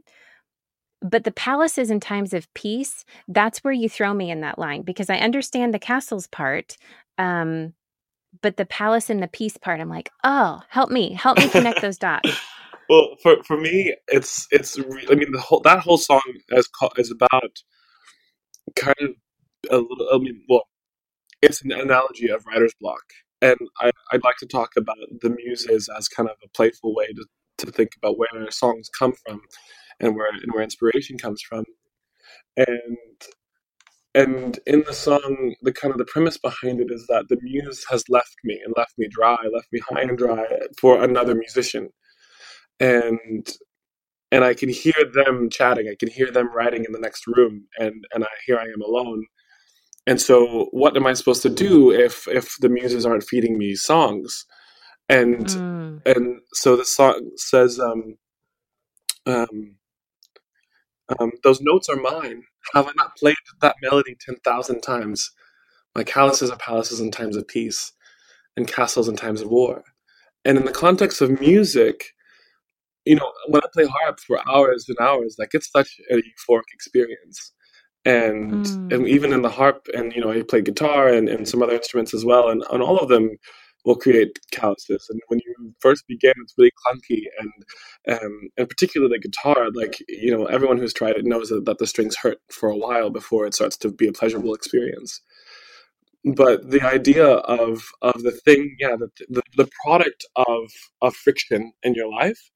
[1.01, 4.83] but the palaces in times of peace, that's where you throw me in that line
[4.83, 6.77] because I understand the castles part.
[7.17, 7.73] Um,
[8.41, 11.81] but the palace and the peace part, I'm like, oh, help me, help me connect
[11.81, 12.29] those dots.
[12.91, 14.77] Well, for for me, it's it's.
[14.79, 17.53] Re- I mean, the whole that whole song is is about
[18.75, 19.11] kind of
[19.71, 20.09] a little.
[20.13, 20.63] I mean, well,
[21.41, 23.03] it's an analogy of writer's block,
[23.41, 27.07] and I I'd like to talk about the muses as kind of a playful way
[27.07, 27.25] to
[27.59, 29.41] to think about where songs come from
[30.01, 31.65] and where and where inspiration comes from,
[32.57, 32.97] and
[34.15, 37.85] and in the song, the kind of the premise behind it is that the muse
[37.89, 40.45] has left me and left me dry, left me high and dry
[40.81, 41.89] for another musician,
[42.81, 43.47] and
[44.31, 45.89] and I can hear them chatting.
[45.89, 48.81] I can hear them writing in the next room, and and I here I am
[48.83, 49.25] alone.
[50.07, 53.75] And so, what am I supposed to do if if the muses aren't feeding me
[53.75, 54.45] songs?
[55.09, 58.17] And Mm, and so the song says, um,
[59.27, 59.77] um,
[61.19, 62.43] um, "Those notes are mine.
[62.73, 65.31] Have I not played that melody ten thousand times?
[65.95, 67.93] My palaces are palaces in times of peace,
[68.57, 69.83] and castles in times of war."
[70.45, 72.13] And in the context of music,
[73.05, 76.63] you know, when I play harp for hours and hours, like it's such a euphoric
[76.73, 77.51] experience.
[78.03, 81.47] And mm, and even in the harp, and you know, I play guitar and, and
[81.47, 83.37] some other instruments as well, and, and all of them
[83.85, 85.07] will create calluses.
[85.09, 89.97] And when you first begin, it's really clunky, and um, and particularly the guitar, like
[90.07, 93.11] you know, everyone who's tried it knows that, that the strings hurt for a while
[93.11, 95.21] before it starts to be a pleasurable experience.
[96.23, 101.71] But the idea of of the thing, yeah, the the, the product of of friction
[101.83, 102.51] in your life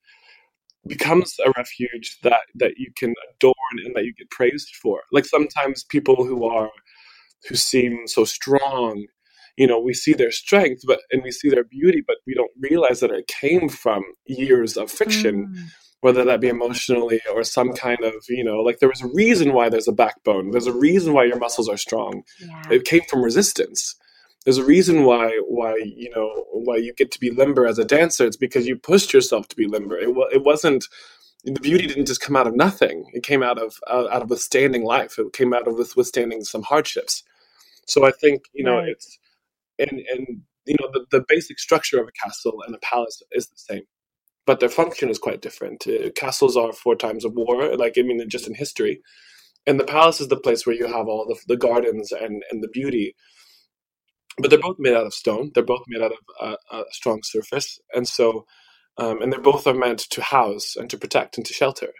[0.87, 5.01] becomes a refuge that that you can adorn and that you get praised for.
[5.11, 6.69] Like sometimes people who are
[7.47, 9.05] who seem so strong,
[9.57, 12.51] you know, we see their strength, but and we see their beauty, but we don't
[12.59, 15.63] realize that it came from years of fiction, mm.
[16.01, 19.53] whether that be emotionally or some kind of, you know, like there was a reason
[19.53, 20.51] why there's a backbone.
[20.51, 22.23] There's a reason why your muscles are strong.
[22.39, 22.63] Yeah.
[22.71, 23.95] It came from resistance.
[24.45, 27.85] There's a reason why why you know why you get to be limber as a
[27.85, 28.25] dancer.
[28.27, 29.97] It's because you pushed yourself to be limber.
[29.99, 30.85] It, it wasn't
[31.45, 33.05] the beauty didn't just come out of nothing.
[33.13, 35.19] It came out of uh, out of withstanding life.
[35.19, 37.23] It came out of withstanding some hardships.
[37.87, 38.89] So I think you know Right.
[38.89, 39.19] it's
[39.79, 43.47] and and you know the, the basic structure of a castle and a palace is
[43.47, 43.83] the same,
[44.47, 45.87] but their function is quite different.
[45.87, 49.01] Uh, castles are for times of war, like I mean, just in history,
[49.67, 52.63] and the palace is the place where you have all the, the gardens and and
[52.63, 53.15] the beauty.
[54.37, 55.51] But they're both made out of stone.
[55.53, 58.45] They're both made out of uh, a strong surface, and so
[58.97, 61.91] um, and they're both are meant to house and to protect and to shelter.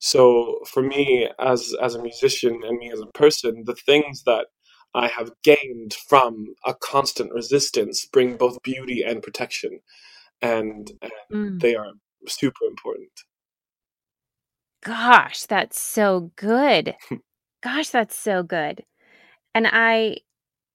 [0.00, 4.48] So for me, as as a musician and me as a person, the things that
[4.94, 9.80] I have gained from a constant resistance bring both beauty and protection,
[10.42, 11.60] and and Mm.
[11.60, 11.92] they are
[12.28, 13.10] super important.
[14.82, 16.96] Gosh, that's so good.
[17.62, 18.84] Gosh, that's so good.
[19.54, 20.18] And I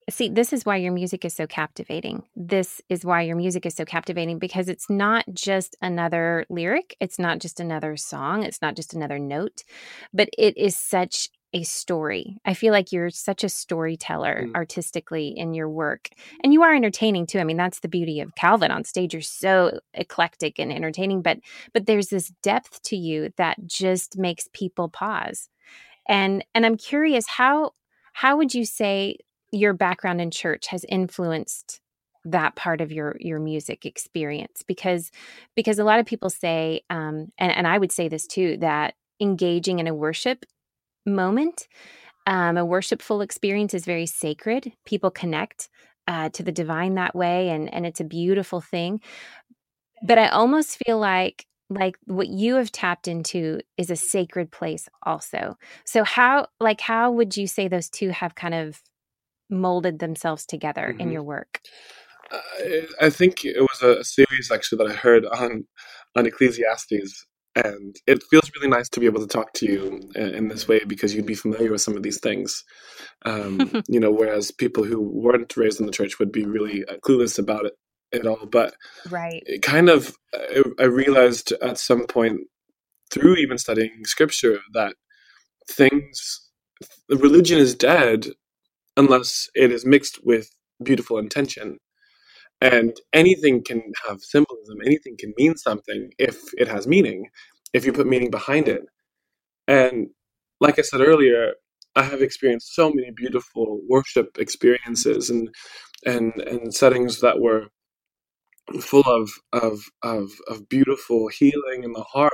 [0.09, 2.23] See, this is why your music is so captivating.
[2.35, 7.17] This is why your music is so captivating because it's not just another lyric, it's
[7.17, 9.63] not just another song, it's not just another note,
[10.13, 12.37] but it is such a story.
[12.45, 16.09] I feel like you're such a storyteller Mm, artistically in your work.
[16.43, 17.39] And you are entertaining too.
[17.39, 19.13] I mean, that's the beauty of Calvin on stage.
[19.13, 21.39] You're so eclectic and entertaining, but
[21.73, 25.49] but there's this depth to you that just makes people pause
[26.07, 27.71] and and i'm curious how
[28.13, 29.17] how would you say
[29.55, 31.79] your background in church has influenced
[32.25, 34.63] that part of your your music experience?
[34.67, 35.11] Because
[35.55, 38.95] because a lot of people say um and, and i would say this too that
[39.19, 40.45] engaging in a worship
[41.05, 41.67] moment
[42.27, 44.71] um, a worshipful experience is very sacred.
[44.85, 45.69] People connect
[46.07, 49.01] uh, to the divine that way and and it's a beautiful thing.
[50.03, 54.87] But I almost feel like like what you have tapped into is a sacred place
[55.03, 55.57] also.
[55.83, 58.81] So how like how would you say those two have kind of
[59.49, 61.13] molded themselves together in mhm.
[61.13, 61.61] your work?
[62.31, 65.65] I, I think it was a series actually that I heard on
[66.15, 67.25] on Ecclesiastes,
[67.55, 70.67] and it feels really nice to be able to talk to you in, in this
[70.67, 72.63] way because you'd be familiar with some of these things.
[73.25, 76.95] Um, you know, whereas people who weren't raised in the church would be really uh,
[77.05, 77.73] clueless about it
[78.13, 78.45] at all.
[78.45, 78.75] But
[79.09, 82.41] right, it kind of, I, I realized at some point
[83.11, 84.95] through even studying scripture that
[85.69, 86.49] things,
[87.09, 88.27] religion is dead
[88.97, 90.49] unless it is mixed with
[90.83, 91.79] beautiful intention.
[92.61, 97.29] And anything can have symbolism, anything can mean something if it has meaning,
[97.73, 98.83] if you put meaning behind it.
[99.67, 100.09] And
[100.61, 101.53] like I said earlier,
[101.95, 105.49] I have experienced so many beautiful worship experiences and
[106.05, 107.67] and and settings that were
[108.81, 112.33] full of of of, of beautiful healing in the heart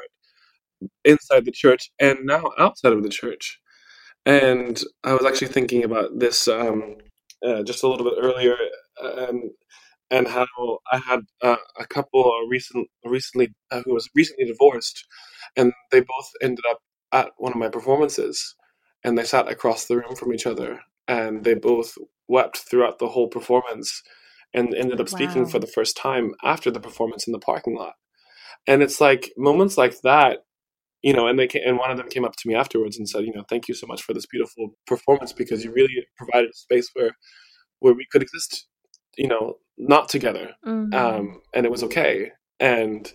[1.05, 3.60] inside the church and now outside of the church.
[4.25, 6.97] And I was actually thinking about this um,
[7.45, 8.55] uh, just a little bit earlier,
[9.01, 9.51] and
[10.11, 10.45] and how
[10.91, 15.05] I had uh, a couple recent recently uh, who was recently divorced,
[15.55, 16.79] and they both ended up
[17.11, 18.55] at one of my performances,
[19.03, 21.97] and they sat across the room from each other, and they both
[22.27, 24.03] wept throughout the whole performance,
[24.53, 27.93] and ended up speaking for the first time after the performance in the parking lot,
[28.67, 30.43] and it's like moments like that
[31.01, 33.09] you know, and they came, and one of them came up to me afterwards and
[33.09, 36.49] said, you know, thank you so much for this beautiful performance because you really provided
[36.49, 37.11] a space where
[37.79, 38.67] where we could exist,
[39.17, 40.93] you know, not together, mm-hmm.
[40.93, 42.31] um, and it was okay.
[42.59, 43.11] And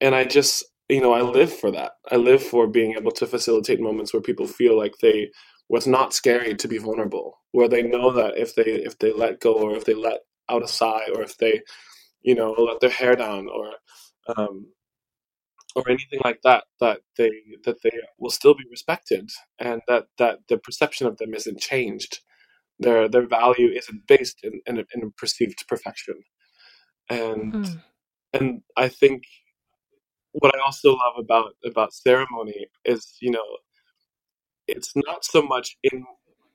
[0.00, 1.92] and I just, you know, I live for that.
[2.10, 5.30] I live for being able to facilitate moments where people feel like they
[5.68, 9.40] was not scary to be vulnerable, where they know that if they if they let
[9.40, 11.60] go or if they let out a sigh or if they,
[12.22, 13.72] you know, let their hair down or
[14.36, 14.66] um,
[15.76, 17.30] or anything like that that they
[17.64, 22.20] that they will still be respected and that that the perception of them isn't changed
[22.78, 26.14] their their value isn't based in in, in a perceived perfection
[27.08, 27.82] and mm.
[28.32, 29.24] and i think
[30.32, 33.58] what i also love about about ceremony is you know
[34.66, 36.04] it's not so much in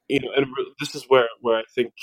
[0.08, 0.48] you know and
[0.80, 1.94] this is where where i think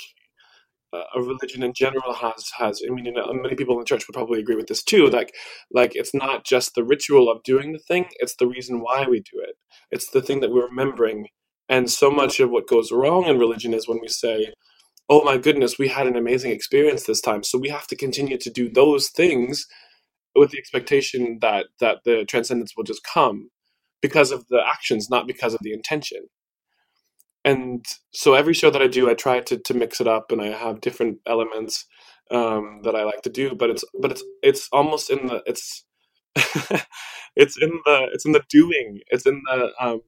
[0.93, 3.85] Uh, a religion in general has has i mean you know, many people in the
[3.85, 5.33] church would probably agree with this too like
[5.71, 9.19] like it's not just the ritual of doing the thing it's the reason why we
[9.19, 9.55] do it.
[9.91, 11.27] It's the thing that we're remembering.
[11.69, 14.53] And so much of what goes wrong in religion is when we say
[15.09, 17.43] oh my goodness we had an amazing experience this time.
[17.43, 19.65] So we have to continue to do those things
[20.35, 23.49] with the expectation that that the transcendence will just come
[24.01, 26.19] because of the actions not because of the intention
[27.45, 30.41] and so every show that I do, I try to to mix it up, and
[30.41, 31.85] I have different elements
[32.31, 33.55] um, that I like to do.
[33.55, 35.85] But it's but it's it's almost in the it's
[37.35, 39.01] it's in the it's in the doing.
[39.07, 40.01] It's in the um,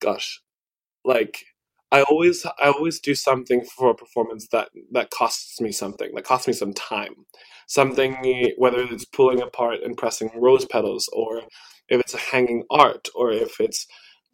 [0.00, 0.42] gosh,
[1.04, 1.44] like
[1.92, 6.24] I always I always do something for a performance that that costs me something, that
[6.24, 7.26] costs me some time.
[7.68, 11.42] Something whether it's pulling apart and pressing rose petals, or
[11.88, 13.86] if it's a hanging art, or if it's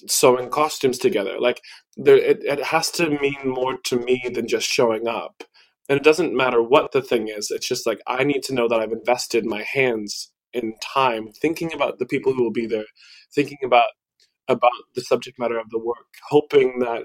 [0.09, 1.39] sewing costumes together.
[1.39, 1.61] Like
[1.97, 5.45] there, it, it has to mean more to me than just showing up.
[5.89, 7.51] And it doesn't matter what the thing is.
[7.51, 11.73] It's just like I need to know that I've invested my hands in time thinking
[11.75, 12.87] about the people who will be there,
[13.35, 13.89] thinking about
[14.49, 17.05] about the subject matter of the work, hoping that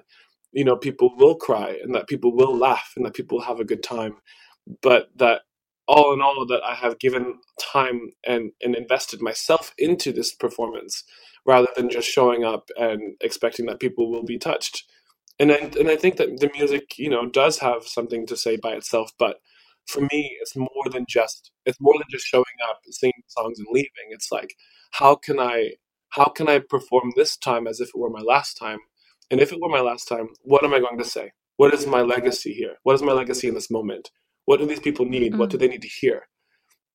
[0.51, 3.59] you know people will cry and that people will laugh and that people will have
[3.59, 4.15] a good time,
[4.81, 5.41] but that
[5.89, 11.03] all in all that I have given time and, and invested myself into this performance
[11.47, 14.83] rather than just showing up and expecting that people will be touched.
[15.39, 18.55] And I, and I think that the music, you know, does have something to say
[18.55, 19.37] by itself, but
[19.87, 23.67] for me, it's more than just it's more than just showing up, singing songs, and
[23.71, 24.09] leaving.
[24.11, 24.53] It's like
[24.91, 25.71] how can I
[26.09, 28.79] how can I perform this time as if it were my last time?
[29.31, 31.31] And if it were my last time, what am I going to say?
[31.57, 32.75] What is my legacy here?
[32.83, 34.11] What is my legacy in this moment?
[34.49, 35.33] What do these people need?
[35.33, 35.37] Mm.
[35.37, 35.59] What do mm.
[35.59, 36.27] they need to hear?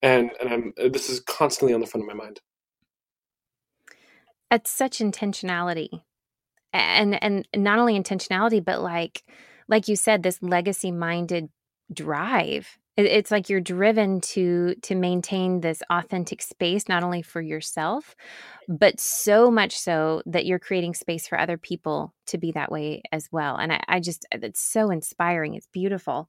[0.03, 2.41] And and I'm this is constantly on the front of my mind.
[4.51, 6.03] It's such intentionality.
[6.73, 9.23] And and not only intentionality, but like
[9.69, 11.49] like you said, this legacy minded
[11.93, 18.15] drive it's like you're driven to to maintain this authentic space not only for yourself
[18.69, 23.03] but so much so that you're creating space for other people to be that way
[23.13, 26.29] as well and i, I just it's so inspiring it's beautiful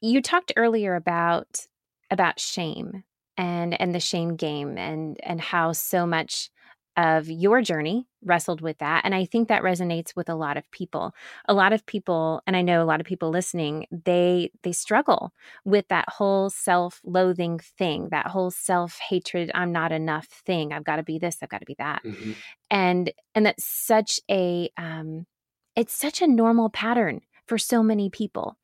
[0.00, 1.66] you talked earlier about
[2.10, 3.04] about shame
[3.36, 6.50] and and the shame game and and how so much
[6.96, 10.68] of your journey wrestled with that and i think that resonates with a lot of
[10.72, 11.14] people.
[11.46, 15.32] A lot of people and i know a lot of people listening they they struggle
[15.64, 20.72] with that whole self-loathing thing that whole self-hatred i'm not enough thing.
[20.72, 22.02] I've got to be this i've got to be that.
[22.04, 22.32] Mm-hmm.
[22.70, 25.26] and and that's such a um
[25.76, 28.56] it's such a normal pattern for so many people.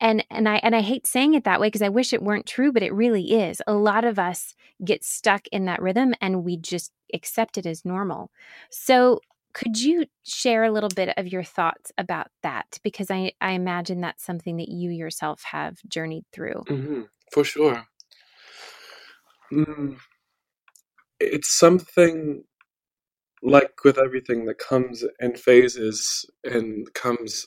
[0.00, 2.46] And and I and I hate saying it that way because I wish it weren't
[2.46, 3.62] true, but it really is.
[3.66, 4.54] A lot of us
[4.84, 8.30] get stuck in that rhythm and we just accept it as normal.
[8.70, 9.20] So
[9.54, 12.80] could you share a little bit of your thoughts about that?
[12.82, 16.64] Because I, I imagine that's something that you yourself have journeyed through.
[16.68, 17.86] Mm-hmm, for sure.
[19.52, 19.96] Mm,
[21.20, 22.42] it's something
[23.42, 27.46] like with everything that comes in phases and comes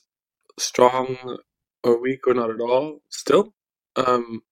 [0.59, 1.39] strong
[1.83, 3.53] or weak or not at all still.
[3.95, 4.43] Um,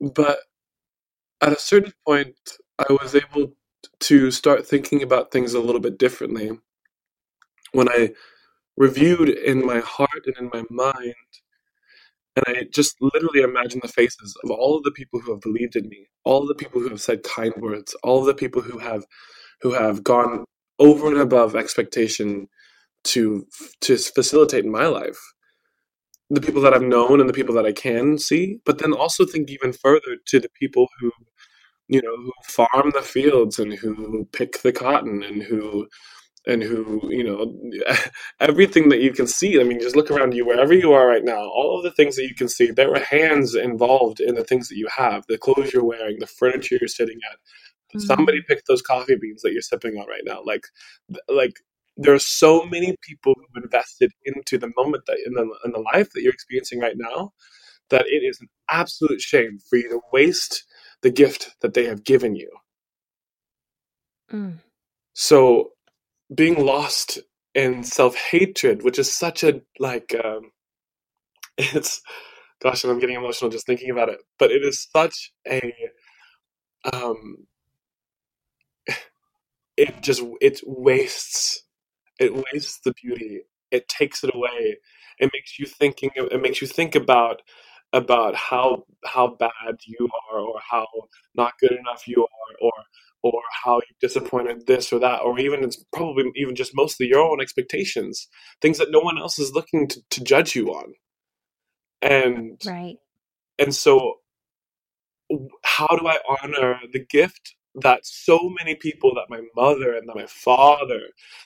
[0.00, 0.40] but
[1.40, 2.36] at a certain point,
[2.78, 3.54] I was able
[4.00, 6.52] to start thinking about things a little bit differently
[7.72, 8.12] when I
[8.76, 11.14] reviewed in my heart and in my mind,
[12.36, 15.76] and I just literally imagined the faces of all of the people who have believed
[15.76, 19.06] in me, all the people who have said kind words, all the people who have
[19.62, 20.44] who have gone
[20.78, 22.48] over and above expectation
[23.06, 23.46] to
[23.82, 25.18] to facilitate in my life
[26.28, 29.24] the people that I've known and the people that I can see, but then also
[29.24, 31.12] think even further to the people who
[31.88, 35.86] you know, who farm the fields and who pick the cotton and who
[36.46, 37.52] and who you know
[38.40, 41.24] everything that you can see i mean just look around you wherever you are right
[41.24, 44.44] now all of the things that you can see there are hands involved in the
[44.44, 47.98] things that you have the clothes you're wearing the furniture you're sitting at mm-hmm.
[47.98, 50.68] somebody picked those coffee beans that you're sipping on right now like
[51.28, 51.58] like
[51.96, 55.80] there are so many people who've invested into the moment that in the, in the
[55.94, 57.32] life that you're experiencing right now
[57.90, 60.64] that it is an absolute shame for you to waste
[61.02, 62.50] the gift that they have given you.
[64.32, 64.58] Mm.
[65.14, 65.70] So
[66.34, 67.18] being lost
[67.54, 70.50] in self-hatred, which is such a like um
[71.58, 72.02] it's
[72.60, 74.18] gosh, I'm getting emotional just thinking about it.
[74.38, 75.72] But it is such a
[76.92, 77.46] um
[79.76, 81.65] it just it wastes
[82.18, 83.42] it wastes the beauty.
[83.70, 84.78] It takes it away.
[85.18, 87.42] It makes you thinking it makes you think about
[87.92, 90.86] about how how bad you are or how
[91.34, 92.72] not good enough you are or
[93.22, 97.20] or how you disappointed this or that or even it's probably even just mostly your
[97.20, 98.28] own expectations
[98.60, 100.94] things that no one else is looking to, to judge you on
[102.02, 102.98] and right
[103.58, 104.14] and so
[105.64, 110.16] how do i honor the gift that so many people that my mother and that
[110.16, 111.00] my father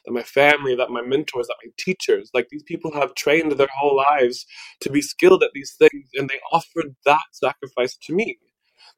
[0.05, 3.69] that my family that my mentors that my teachers like these people have trained their
[3.79, 4.47] whole lives
[4.81, 8.39] to be skilled at these things and they offered that sacrifice to me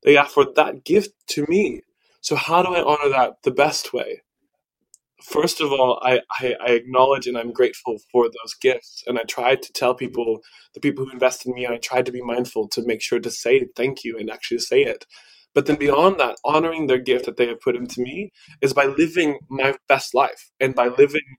[0.05, 1.83] they offered that gift to me
[2.21, 4.13] so how do i honor that the best way
[5.23, 9.05] first of all, I, I, I, acknowledge and I'm grateful for those gifts.
[9.07, 10.41] And I try to tell people,
[10.75, 13.21] the people who invest in me, and I try to be mindful to make sure
[13.21, 15.07] to say thank you and actually say it.
[15.55, 18.33] But then beyond that, honoring their gift that they have put into me
[18.63, 21.37] is by living my best life and by living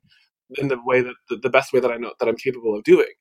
[0.57, 3.14] in the way that the, best way that I know that I'm capable of doing.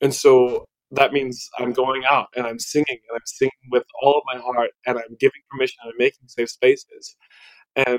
[0.00, 4.14] And so that means I'm going out and I'm singing and I'm singing with all
[4.14, 7.16] of my heart and I'm giving permission and I'm making safe spaces.
[7.74, 7.98] And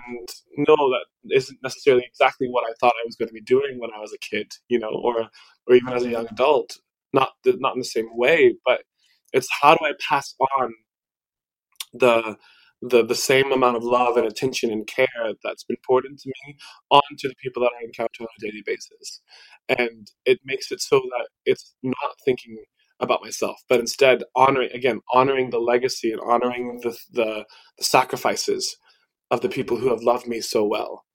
[0.56, 3.90] no, that isn't necessarily exactly what I thought I was going to be doing when
[3.96, 5.30] I was a kid, you know, or
[5.68, 6.78] or even as a young adult.
[7.12, 8.84] Not not in the same way, but
[9.34, 10.74] it's how do I pass on
[11.94, 12.38] the
[12.82, 15.08] the the same amount of love and attention and care
[15.44, 16.58] that's been poured into me
[16.90, 19.22] onto the people that I encounter on a daily basis.
[19.70, 22.58] And it makes it so that it's not thinking
[23.00, 27.46] about myself, but instead honoring again, honoring the legacy and honoring the the,
[27.78, 28.78] the sacrifices
[29.32, 31.06] of the people who have loved me so well.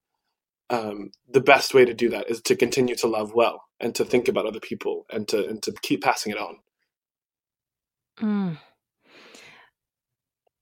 [0.70, 4.04] Um, the best way to do that is to continue to love well and to
[4.04, 6.56] think about other people and to and to keep passing it on.
[8.20, 8.58] Mm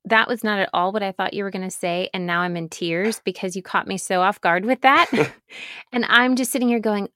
[0.06, 2.08] that was not at all what I thought you were going to say.
[2.14, 5.10] And now I'm in tears because you caught me so off guard with that.
[5.92, 7.08] and I'm just sitting here going,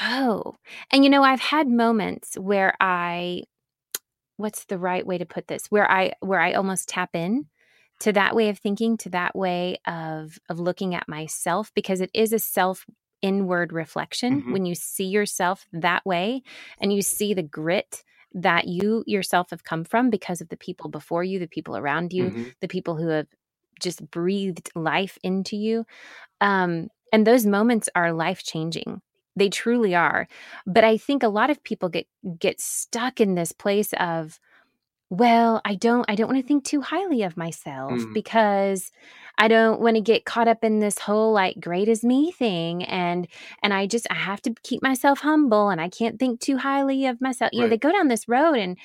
[0.00, 0.56] oh.
[0.92, 3.42] And you know, I've had moments where I,
[4.36, 5.66] what's the right way to put this?
[5.70, 7.46] Where I, where I almost tap in
[8.00, 12.10] to that way of thinking, to that way of, of looking at myself, because it
[12.14, 12.86] is a self
[13.22, 14.52] inward reflection mm-hmm.
[14.52, 16.42] when you see yourself that way
[16.80, 18.02] and you see the grit
[18.32, 22.12] that you yourself have come from because of the people before you, the people around
[22.12, 22.44] you, mm-hmm.
[22.60, 23.26] the people who have
[23.80, 25.84] just breathed life into you.
[26.40, 29.02] Um, and those moments are life changing.
[29.36, 30.28] They truly are.
[30.66, 32.06] But I think a lot of people get
[32.38, 34.38] get stuck in this place of,
[35.10, 38.14] well, I don't I don't want to think too highly of myself mm.
[38.14, 38.92] because
[39.36, 42.84] I don't want to get caught up in this whole like great as me thing
[42.84, 43.26] and
[43.62, 47.06] and I just I have to keep myself humble and I can't think too highly
[47.06, 47.50] of myself.
[47.52, 47.66] You right.
[47.66, 48.78] know, they go down this road and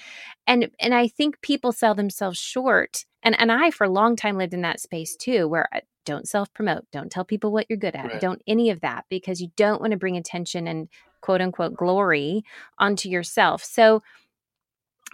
[0.48, 3.06] and and I think people sell themselves short.
[3.22, 6.28] And and I for a long time lived in that space too where I, don't
[6.28, 8.22] self promote, don't tell people what you're good at, right.
[8.22, 10.88] don't any of that because you don't want to bring attention and
[11.22, 12.44] quote unquote glory
[12.80, 13.64] onto yourself.
[13.64, 14.04] So,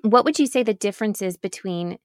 [0.02, 1.98] what would you say the difference is between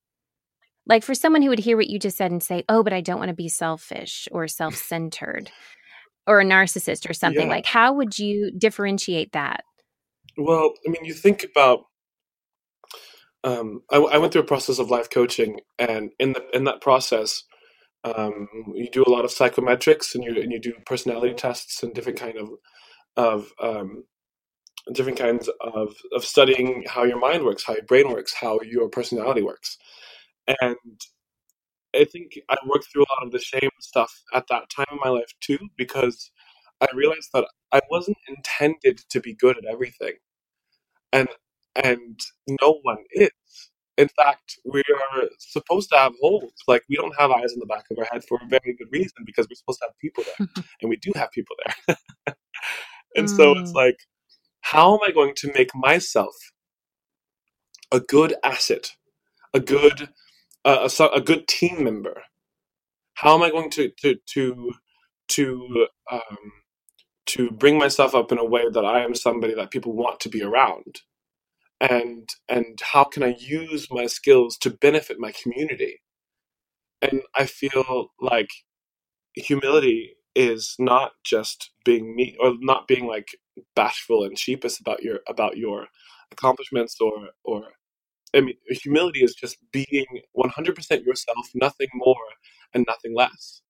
[0.86, 3.00] like for someone who would hear what you just said and say, "Oh, but I
[3.00, 5.50] don't want to be selfish or self-centered
[6.26, 7.54] or a narcissist or something." Yeah.
[7.54, 9.64] Like how would you differentiate that?
[10.36, 11.84] Well, I mean, you think about.
[13.44, 16.80] Um, I, I went through a process of life coaching, and in the in that
[16.80, 17.44] process,
[18.04, 21.94] um, you do a lot of psychometrics, and you and you do personality tests and
[21.94, 22.50] different kind of
[23.16, 24.04] of um,
[24.92, 28.88] different kinds of of studying how your mind works, how your brain works, how your
[28.88, 29.78] personality works,
[30.60, 30.76] and
[31.96, 34.98] I think I worked through a lot of the shame stuff at that time in
[35.04, 36.30] my life too, because
[36.80, 40.14] I realized that I wasn't intended to be good at everything
[41.12, 41.28] and
[41.76, 42.20] and
[42.62, 43.30] no one is.
[43.98, 46.52] In fact, we are supposed to have holes.
[46.68, 48.88] Like we don't have eyes in the back of our head for a very good
[48.92, 50.36] reason because we're supposed to have people there,
[50.82, 51.96] and we do have people there.
[53.16, 53.98] and so it's Mm, like,
[54.72, 56.34] how am I going to make myself
[57.92, 58.92] a good asset,
[59.54, 60.10] a good
[60.64, 62.22] uh, a, a good team member?
[63.14, 64.72] How am I going to to to
[65.28, 66.52] to um,
[67.26, 70.28] to bring myself up in a way that I am somebody that people want to
[70.30, 70.96] be around?
[71.80, 76.02] and and how can I use my skills to benefit my community?
[77.02, 78.50] And I feel like
[79.34, 83.28] humility is not just being me or not being like
[83.74, 85.86] bashful and sheepish about your about your
[86.30, 87.64] accomplishments or or
[88.34, 92.16] I mean humility is just being 100% yourself, nothing more
[92.74, 93.62] and nothing less.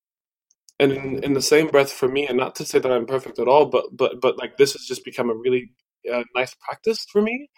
[0.78, 3.39] And in, in the same breath for me, and not to say that I'm perfect
[3.39, 5.72] at all, but but but like this has just become a really
[6.12, 7.49] uh, nice practice for me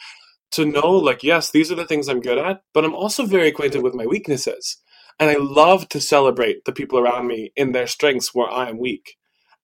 [0.51, 3.49] to know like yes these are the things i'm good at but i'm also very
[3.49, 4.79] acquainted with my weaknesses
[5.19, 8.79] and i love to celebrate the people around me in their strengths where i am
[8.79, 9.17] weak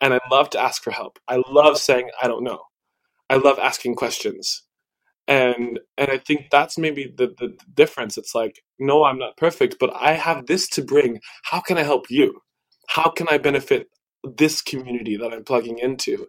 [0.04, 1.18] and i love to ask for help.
[1.28, 2.62] I love saying i don't know.
[3.30, 4.64] I love asking questions.
[5.28, 8.18] And and i think that's maybe the, the difference.
[8.18, 11.20] It's like no i'm not perfect but i have this to bring.
[11.44, 12.42] How can i help you?
[12.88, 13.88] How can i benefit
[14.38, 16.28] this community that i'm plugging into?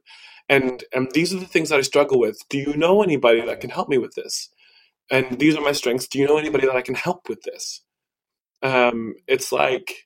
[0.50, 2.40] And and these are the things that i struggle with.
[2.50, 4.50] Do you know anybody that can help me with this?
[5.12, 6.08] And these are my strengths.
[6.08, 7.84] Do you know anybody that i can help with this?
[8.64, 10.05] Um it's like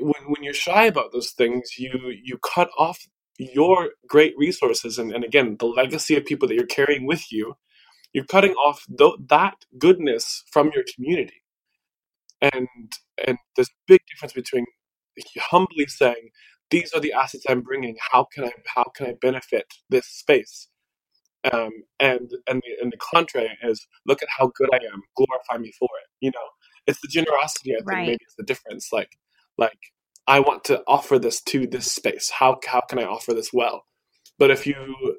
[0.00, 1.90] when, when you're shy about those things you
[2.22, 3.06] you cut off
[3.38, 7.54] your great resources and, and again the legacy of people that you're carrying with you
[8.12, 11.42] you're cutting off th- that goodness from your community
[12.40, 12.68] and
[13.26, 14.64] and there's a big difference between
[15.38, 16.30] humbly saying
[16.70, 20.68] these are the assets i'm bringing how can i how can i benefit this space
[21.52, 21.70] um,
[22.00, 25.72] and and the, and the contrary is look at how good I am, glorify me
[25.78, 26.08] for it.
[26.20, 26.48] You know,
[26.86, 27.74] it's the generosity.
[27.74, 28.06] I think right.
[28.06, 28.88] maybe is the difference.
[28.92, 29.10] Like
[29.58, 29.78] like
[30.26, 32.30] I want to offer this to this space.
[32.30, 33.84] How how can I offer this well?
[34.38, 35.18] But if you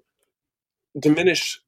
[1.00, 1.60] diminish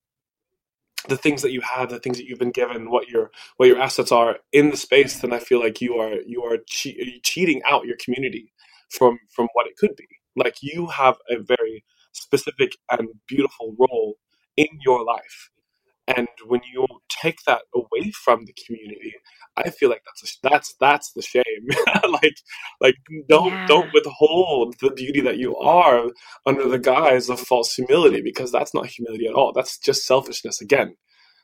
[1.09, 3.79] the things that you have, the things that you've been given, what your what your
[3.79, 7.61] assets are in the space, then I feel like you are you are che- cheating
[7.65, 8.53] out your community
[8.89, 10.07] from from what it could be.
[10.35, 14.15] Like you have a very specific and beautiful role
[14.57, 15.49] in your life,
[16.07, 19.13] and when you take that away from the community,
[19.55, 21.43] I feel like that's a, that's that's the shame.
[22.09, 22.35] like
[22.79, 22.95] like
[23.29, 26.09] don't don't withhold the beauty that you are
[26.45, 29.51] under the guise of false humility because that's not humility at all.
[29.53, 30.95] That's just selfishness again.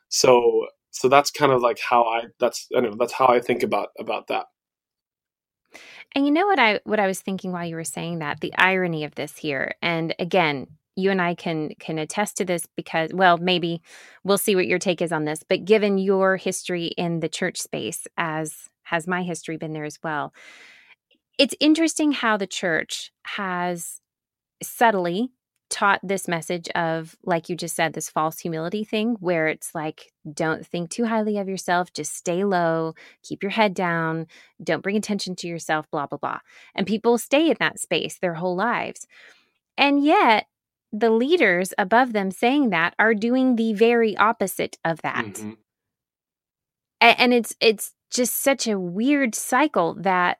[0.08, 3.62] So so that's kind of like how I that's I know that's how I think
[3.62, 4.46] about about that.
[6.14, 8.54] And you know what I what I was thinking while you were saying that, the
[8.56, 9.74] irony of this here.
[9.82, 13.80] And again, you and I can can attest to this because well, maybe
[14.24, 17.58] we'll see what your take is on this, but given your history in the church
[17.58, 20.34] space as has my history been there as well.
[21.38, 24.00] It's interesting how the church has
[24.60, 25.30] subtly
[25.70, 30.12] taught this message of like you just said this false humility thing where it's like
[30.32, 34.26] don't think too highly of yourself just stay low keep your head down
[34.64, 36.38] don't bring attention to yourself blah blah blah
[36.74, 39.06] and people stay in that space their whole lives
[39.76, 40.46] and yet
[40.92, 45.52] the leaders above them saying that are doing the very opposite of that hmm
[47.00, 50.38] A- and it's it's just such a weird cycle that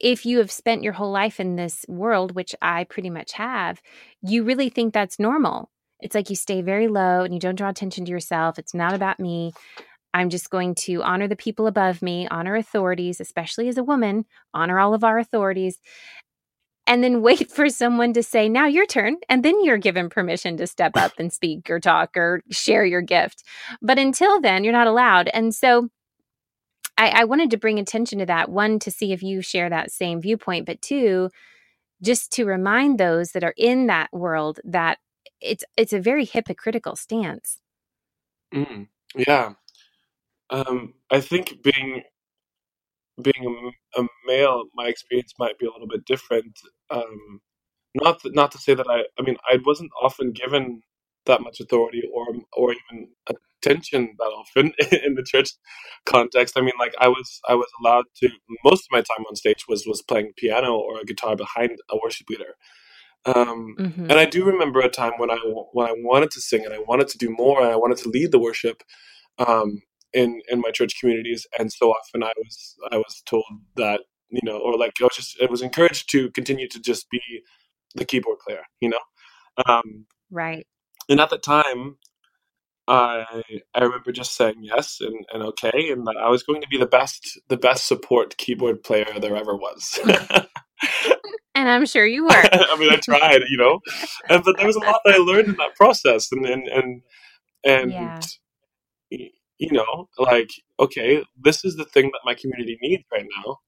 [0.00, 3.80] if you have spent your whole life in this world, which I pretty much have,
[4.22, 5.70] you really think that's normal.
[6.00, 8.58] It's like you stay very low and you don't draw attention to yourself.
[8.58, 9.52] It's not about me.
[10.14, 14.26] I'm just going to honor the people above me, honor authorities, especially as a woman,
[14.54, 15.78] honor all of our authorities,
[16.86, 19.16] and then wait for someone to say, now your turn.
[19.28, 23.02] And then you're given permission to step up and speak or talk or share your
[23.02, 23.42] gift.
[23.82, 25.28] But until then, you're not allowed.
[25.28, 25.90] And so,
[26.98, 28.48] I, I wanted to bring attention to that.
[28.48, 31.30] One, to see if you share that same viewpoint, but two,
[32.02, 34.98] just to remind those that are in that world that
[35.40, 37.60] it's it's a very hypocritical stance.
[38.54, 39.52] Mm, yeah.
[40.50, 42.02] Um, I think being
[43.22, 46.58] being a, a, male, my experience might be a little bit different.
[46.90, 47.40] Um,
[47.94, 50.82] not th- not to say that I, I mean, I wasn't often given
[51.26, 53.08] that much authority or or even
[53.66, 54.72] attention that often
[55.04, 55.50] in the church
[56.04, 56.56] context.
[56.56, 58.28] I mean, like I was I was allowed to
[58.64, 61.96] most of my time on stage was was playing piano or a guitar behind a
[62.02, 62.54] worship leader.
[63.24, 64.02] Um, mm-hmm.
[64.04, 65.38] And I do remember a time when I
[65.72, 68.08] when I wanted to sing and I wanted to do more and I wanted to
[68.08, 68.82] lead the worship
[69.38, 69.82] um,
[70.12, 71.46] in in my church communities.
[71.58, 73.44] And so often I was I was told
[73.76, 74.00] that
[74.30, 77.20] you know, or like I was just I was encouraged to continue to just be
[77.94, 78.98] the keyboard player, you know.
[79.66, 80.66] Um, right.
[81.08, 81.96] And at the time,
[82.88, 83.42] I
[83.74, 86.78] I remember just saying yes and, and okay, and that I was going to be
[86.78, 89.98] the best the best support keyboard player there ever was.
[91.54, 92.30] and I'm sure you were.
[92.32, 93.80] I mean, I tried, you know,
[94.28, 97.02] and, but there was a lot that I learned in that process, and and and
[97.64, 98.20] and yeah.
[99.58, 103.58] You know, like okay, this is the thing that my community needs right now.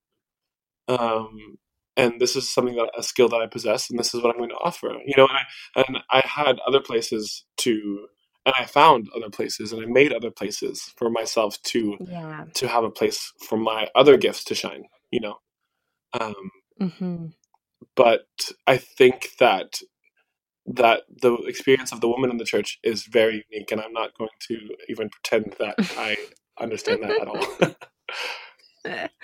[0.88, 1.58] Um,
[1.96, 4.38] and this is something that a skill that I possess, and this is what I'm
[4.38, 4.88] going to offer.
[5.04, 8.06] You know, and I and I had other places to,
[8.46, 12.44] and I found other places, and I made other places for myself to yeah.
[12.54, 14.84] to have a place for my other gifts to shine.
[15.10, 15.34] You know,
[16.20, 17.26] um, mm-hmm.
[17.96, 18.26] but
[18.66, 19.80] I think that
[20.74, 24.16] that the experience of the woman in the church is very unique, and I'm not
[24.16, 24.58] going to
[24.88, 26.16] even pretend that I
[26.60, 29.08] understand that at all.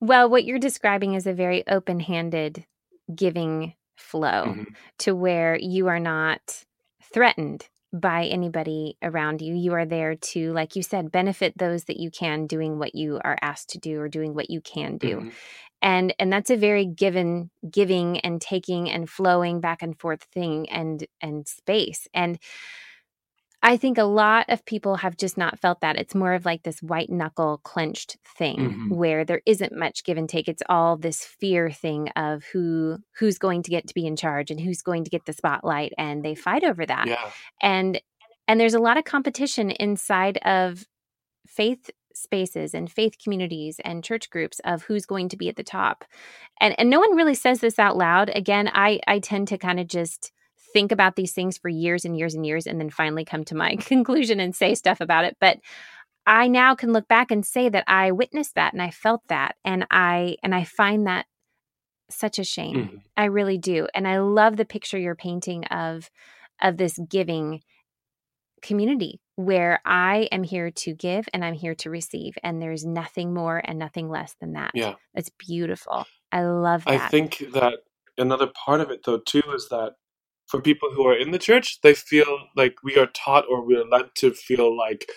[0.00, 2.64] Well, what you're describing is a very open handed
[3.14, 4.62] giving flow mm-hmm.
[5.00, 6.64] to where you are not
[7.12, 9.54] threatened by anybody around you.
[9.54, 13.20] You are there to, like you said, benefit those that you can doing what you
[13.22, 15.16] are asked to do or doing what you can do.
[15.16, 15.28] Mm-hmm.
[15.82, 20.68] And and that's a very given giving and taking and flowing back and forth thing
[20.68, 22.06] and and space.
[22.12, 22.38] And
[23.62, 25.96] I think a lot of people have just not felt that.
[25.96, 28.94] It's more of like this white knuckle clenched thing mm-hmm.
[28.94, 30.48] where there isn't much give and take.
[30.48, 34.50] It's all this fear thing of who who's going to get to be in charge
[34.50, 37.06] and who's going to get the spotlight and they fight over that.
[37.06, 37.30] Yeah.
[37.60, 38.00] And
[38.48, 40.84] and there's a lot of competition inside of
[41.46, 45.62] faith spaces and faith communities and church groups of who's going to be at the
[45.62, 46.04] top.
[46.60, 48.30] And and no one really says this out loud.
[48.34, 50.32] Again, I I tend to kind of just
[50.72, 53.54] think about these things for years and years and years and then finally come to
[53.54, 55.58] my conclusion and say stuff about it but
[56.26, 59.56] i now can look back and say that i witnessed that and i felt that
[59.64, 61.26] and i and i find that
[62.08, 62.96] such a shame mm-hmm.
[63.16, 66.10] i really do and i love the picture you're painting of
[66.60, 67.62] of this giving
[68.62, 73.32] community where i am here to give and i'm here to receive and there's nothing
[73.34, 74.72] more and nothing less than that.
[74.74, 74.94] Yeah.
[75.14, 76.06] It's beautiful.
[76.32, 77.00] I love that.
[77.00, 77.74] i think that
[78.18, 79.94] another part of it though too is that
[80.50, 83.76] for people who are in the church, they feel like we are taught or we
[83.76, 85.08] are led to feel like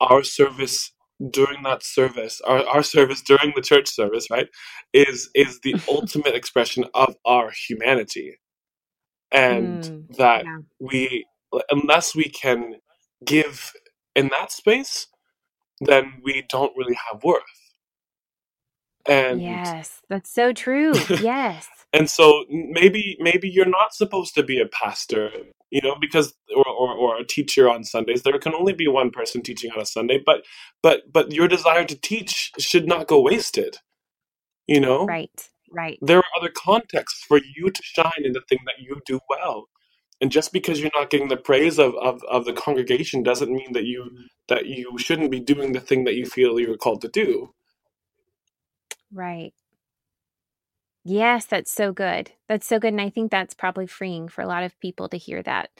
[0.00, 0.92] our service
[1.30, 4.48] during that service, our, our service during the church service, right,
[4.92, 8.38] is is the ultimate expression of our humanity.
[9.32, 10.58] And mm, that yeah.
[10.78, 11.26] we
[11.70, 12.74] unless we can
[13.24, 13.72] give
[14.14, 15.08] in that space,
[15.80, 17.42] then we don't really have worth.
[19.06, 20.92] And yes, that's so true.
[21.22, 25.30] Yes and so maybe maybe you're not supposed to be a pastor
[25.70, 29.10] you know because or, or, or a teacher on sundays there can only be one
[29.10, 30.44] person teaching on a sunday but
[30.82, 33.76] but but your desire to teach should not go wasted
[34.66, 38.58] you know right right there are other contexts for you to shine in the thing
[38.66, 39.66] that you do well
[40.20, 43.72] and just because you're not getting the praise of, of, of the congregation doesn't mean
[43.72, 44.10] that you
[44.48, 47.52] that you shouldn't be doing the thing that you feel you're called to do
[49.12, 49.52] right
[51.04, 52.32] Yes, that's so good.
[52.48, 52.92] That's so good.
[52.92, 55.70] And I think that's probably freeing for a lot of people to hear that.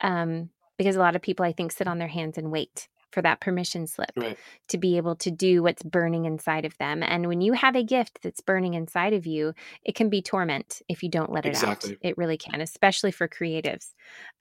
[0.00, 3.22] Um, because a lot of people, I think, sit on their hands and wait for
[3.22, 4.38] that permission slip right.
[4.68, 7.02] to be able to do what's burning inside of them.
[7.02, 10.82] And when you have a gift that's burning inside of you, it can be torment
[10.88, 11.92] if you don't let it exactly.
[11.92, 11.98] out.
[12.02, 13.94] It really can, especially for creatives.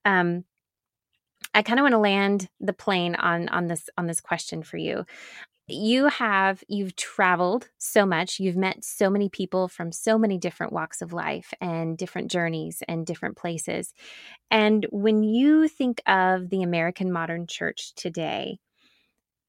[0.06, 0.44] Um,
[1.54, 4.78] I kind of want to land the plane on on this on this question for
[4.78, 5.06] you
[5.68, 10.72] you have you've traveled so much you've met so many people from so many different
[10.74, 13.94] walks of life and different journeys and different places.
[14.52, 18.60] And when you think of the american modern church today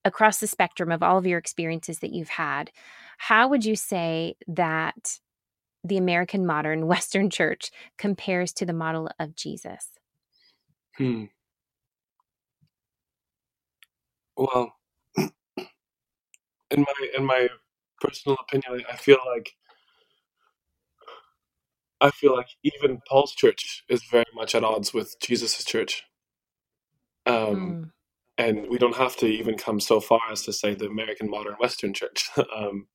[0.05, 2.71] across the spectrum of all of your experiences that you've had
[3.19, 5.19] how would you say that
[5.85, 9.89] the american modern western church compares to the model of jesus?
[10.97, 11.25] Hmm.
[14.37, 14.78] Well
[16.71, 17.49] in my in my
[18.01, 19.53] personal opinion, I feel like
[22.01, 26.05] I feel like even Paul's church is very much at odds with Jesus' church.
[27.27, 27.91] Um, Mm.
[28.39, 31.55] and we don't have to even come so far as to say the American modern
[31.61, 32.31] Western church.
[32.57, 32.89] um,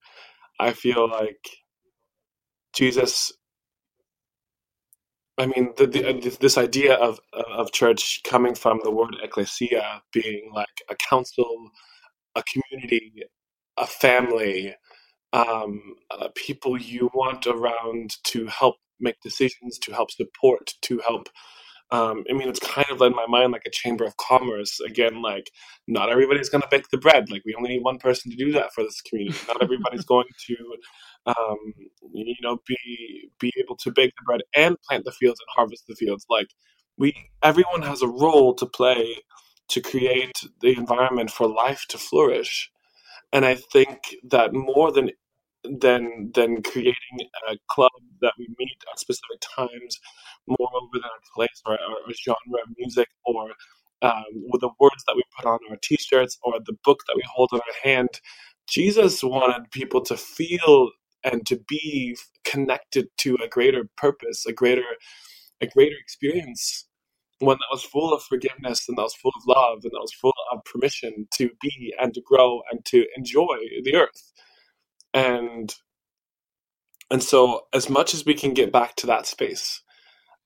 [0.60, 1.48] I feel like
[2.76, 3.34] Jesus.
[5.38, 10.52] I mean, the, the, this idea of of church coming from the word ecclesia being
[10.54, 11.72] like a council,
[12.36, 13.14] a community,
[13.78, 14.76] a family,
[15.34, 21.30] um, uh, people you want around to help make decisions, to help support, to help
[21.92, 24.80] um, I mean, it's kind of in my mind like a chamber of commerce.
[24.80, 25.52] Again, like
[25.88, 27.30] not everybody's going to bake the bread.
[27.30, 29.38] Like we only need one person to do that for this community.
[29.48, 30.56] Not everybody's going to,
[31.28, 31.58] um,
[32.12, 35.84] you know, be be able to bake the bread and plant the fields and harvest
[35.88, 36.26] the fields.
[36.30, 36.48] Like
[36.98, 39.18] we, everyone has a role to play
[39.70, 42.72] to create the environment for life to flourish.
[43.34, 45.12] And I think that more than
[45.66, 47.20] than than creating
[47.50, 50.00] a club that we meet at specific times
[50.48, 53.52] more than a place or, or a genre of music or
[54.04, 57.24] um, with the words that we put on our t-shirts or the book that we
[57.34, 58.10] hold in our hand
[58.70, 60.92] jesus wanted people to feel
[61.24, 64.86] and to be connected to a greater purpose a greater
[65.62, 66.88] a greater experience
[67.46, 70.14] one that was full of forgiveness and that was full of love and that was
[70.14, 74.34] full of permission to be and to grow and to enjoy the earth.
[75.14, 75.74] And
[77.12, 79.82] and so as much as we can get back to that space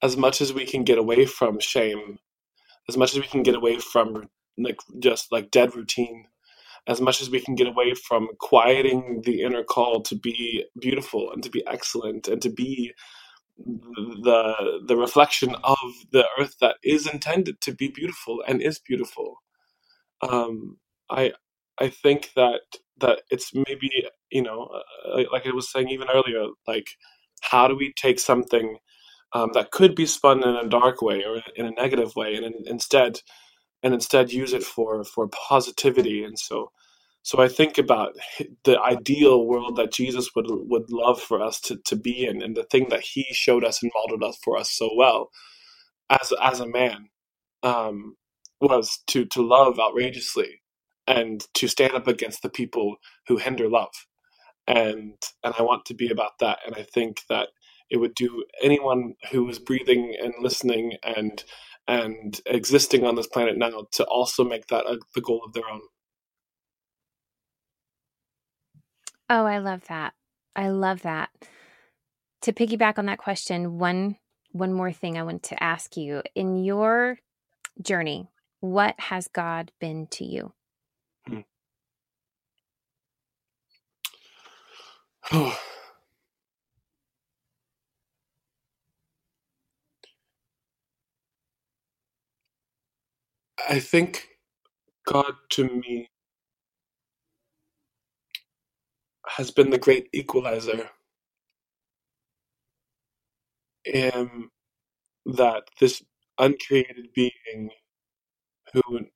[0.01, 2.19] as much as we can get away from shame
[2.89, 6.25] as much as we can get away from like just like dead routine
[6.87, 11.31] as much as we can get away from quieting the inner call to be beautiful
[11.31, 12.93] and to be excellent and to be
[13.65, 15.79] the the reflection of
[16.11, 19.37] the earth that is intended to be beautiful and is beautiful.
[20.21, 20.77] Um
[21.09, 21.33] i
[21.79, 22.61] i think that
[22.99, 23.89] that it's maybe
[24.31, 24.69] you know
[25.07, 26.89] uh, like i was saying even earlier like
[27.41, 28.77] how do we take something
[29.33, 32.45] um, that could be spun in a dark way or in a negative way and
[32.45, 33.19] in, instead
[33.83, 36.23] and instead use it for for positivity?
[36.23, 36.71] And so
[37.27, 38.15] so I think about
[38.63, 42.55] the ideal world that Jesus would would love for us to, to be in, and
[42.55, 45.29] the thing that He showed us and modeled us for us so well,
[46.09, 47.09] as as a man,
[47.63, 48.15] um,
[48.61, 50.61] was to to love outrageously,
[51.05, 52.95] and to stand up against the people
[53.27, 54.07] who hinder love,
[54.65, 57.49] and and I want to be about that, and I think that
[57.89, 61.43] it would do anyone who is breathing and listening and
[61.89, 65.69] and existing on this planet now to also make that a, the goal of their
[65.69, 65.81] own.
[69.29, 70.13] Oh, I love that.
[70.55, 71.29] I love that.
[72.43, 74.17] To piggyback on that question, one
[74.53, 76.23] one more thing I want to ask you.
[76.35, 77.19] In your
[77.81, 78.29] journey,
[78.61, 80.53] what has God been to you?
[81.27, 81.41] Hmm.
[93.69, 94.29] I think
[95.07, 96.09] God to me
[99.27, 100.89] has been the great equalizer.
[103.85, 104.49] In
[105.25, 106.03] that this
[106.39, 107.71] uncreated being
[108.73, 109.07] who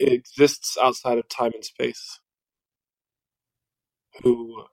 [0.00, 2.20] exists outside of time and space,
[4.22, 4.64] who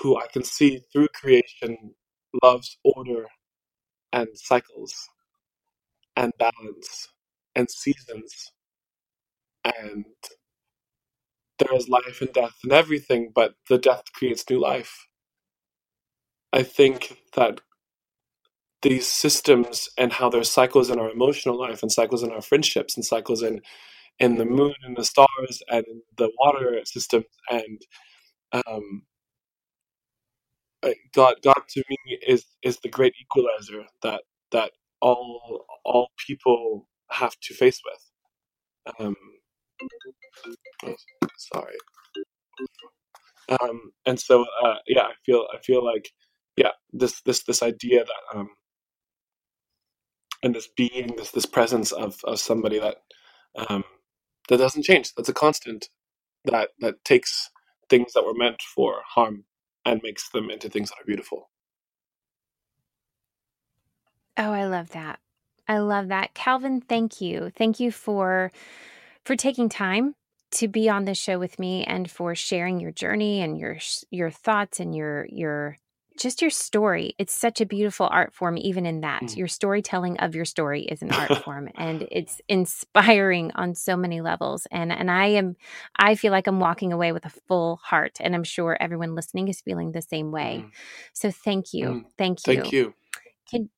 [0.00, 1.94] who I can see through creation
[2.42, 3.26] loves order
[4.12, 4.94] and cycles
[6.16, 7.08] and balance
[7.54, 8.52] and seasons
[9.64, 10.04] and
[11.58, 15.08] there is life and death and everything, but the death creates new life.
[16.52, 17.60] I think that
[18.82, 22.96] these systems and how there's cycles in our emotional life and cycles in our friendships
[22.96, 23.60] and cycles in
[24.20, 25.84] in the moon and the stars and
[26.18, 27.82] the water systems and
[28.66, 29.02] um,
[31.14, 37.36] God God to me is is the great equalizer that that all all people have
[37.42, 38.22] to face with.
[39.00, 39.16] Um,
[41.38, 41.76] sorry.
[43.48, 46.10] Um, and so uh, yeah, I feel I feel like
[46.56, 48.50] yeah this this this idea that um,
[50.42, 52.98] and this being this this presence of of somebody that
[53.70, 53.84] um,
[54.48, 55.88] that doesn't change that's a constant
[56.46, 57.50] that that takes
[57.90, 59.44] things that were meant for harm
[59.86, 61.50] and makes them into things that are beautiful
[64.38, 65.20] Oh, I love that.
[65.68, 66.34] I love that.
[66.34, 67.52] Calvin, thank you.
[67.56, 68.52] Thank you for
[69.24, 70.14] for taking time
[70.50, 73.78] to be on this show with me and for sharing your journey and your
[74.10, 75.76] your thoughts and your your
[76.18, 77.14] just your story.
[77.18, 79.22] It's such a beautiful art form, even in that.
[79.22, 79.36] Mm.
[79.36, 84.20] Your storytelling of your story is an art form and it's inspiring on so many
[84.20, 84.66] levels.
[84.70, 85.56] And and I am
[85.96, 88.18] I feel like I'm walking away with a full heart.
[88.20, 90.64] And I'm sure everyone listening is feeling the same way.
[90.64, 90.70] Mm.
[91.12, 91.86] So thank you.
[91.86, 92.04] Mm.
[92.18, 92.54] Thank you.
[92.54, 92.94] Thank you.
[93.50, 93.70] Can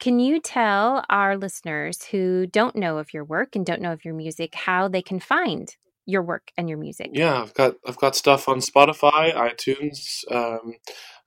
[0.00, 4.04] can you tell our listeners who don't know of your work and don't know of
[4.04, 5.76] your music how they can find
[6.06, 7.10] your work and your music?
[7.12, 10.24] Yeah, I've got I've got stuff on Spotify, iTunes.
[10.30, 10.74] Um,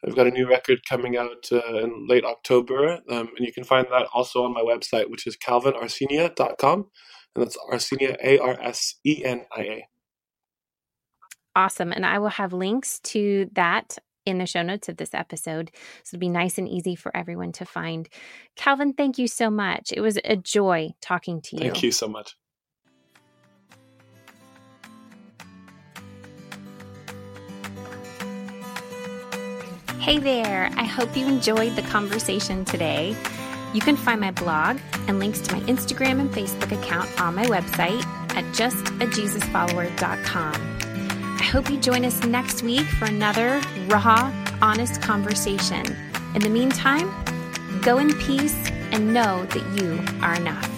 [0.06, 3.64] I've got a new record coming out uh, in late October, um, and you can
[3.64, 6.86] find that also on my website, which is calvinarsenia.com,
[7.36, 9.88] and that's Arsenia A R S E N I A.
[11.56, 13.98] Awesome, and I will have links to that
[14.28, 15.72] in the show notes of this episode.
[16.04, 18.08] So it'll be nice and easy for everyone to find.
[18.56, 19.92] Calvin, thank you so much.
[19.92, 21.62] It was a joy talking to you.
[21.62, 22.36] Thank you so much.
[30.08, 30.70] Hey there!
[30.78, 33.14] I hope you enjoyed the conversation today.
[33.74, 37.44] You can find my blog and links to my Instagram and Facebook account on my
[37.44, 40.78] website at justajesusfollower.com.
[41.38, 44.32] I hope you join us next week for another raw,
[44.62, 45.86] honest conversation.
[46.36, 47.12] In the meantime,
[47.82, 48.56] go in peace
[48.94, 50.77] and know that you are enough.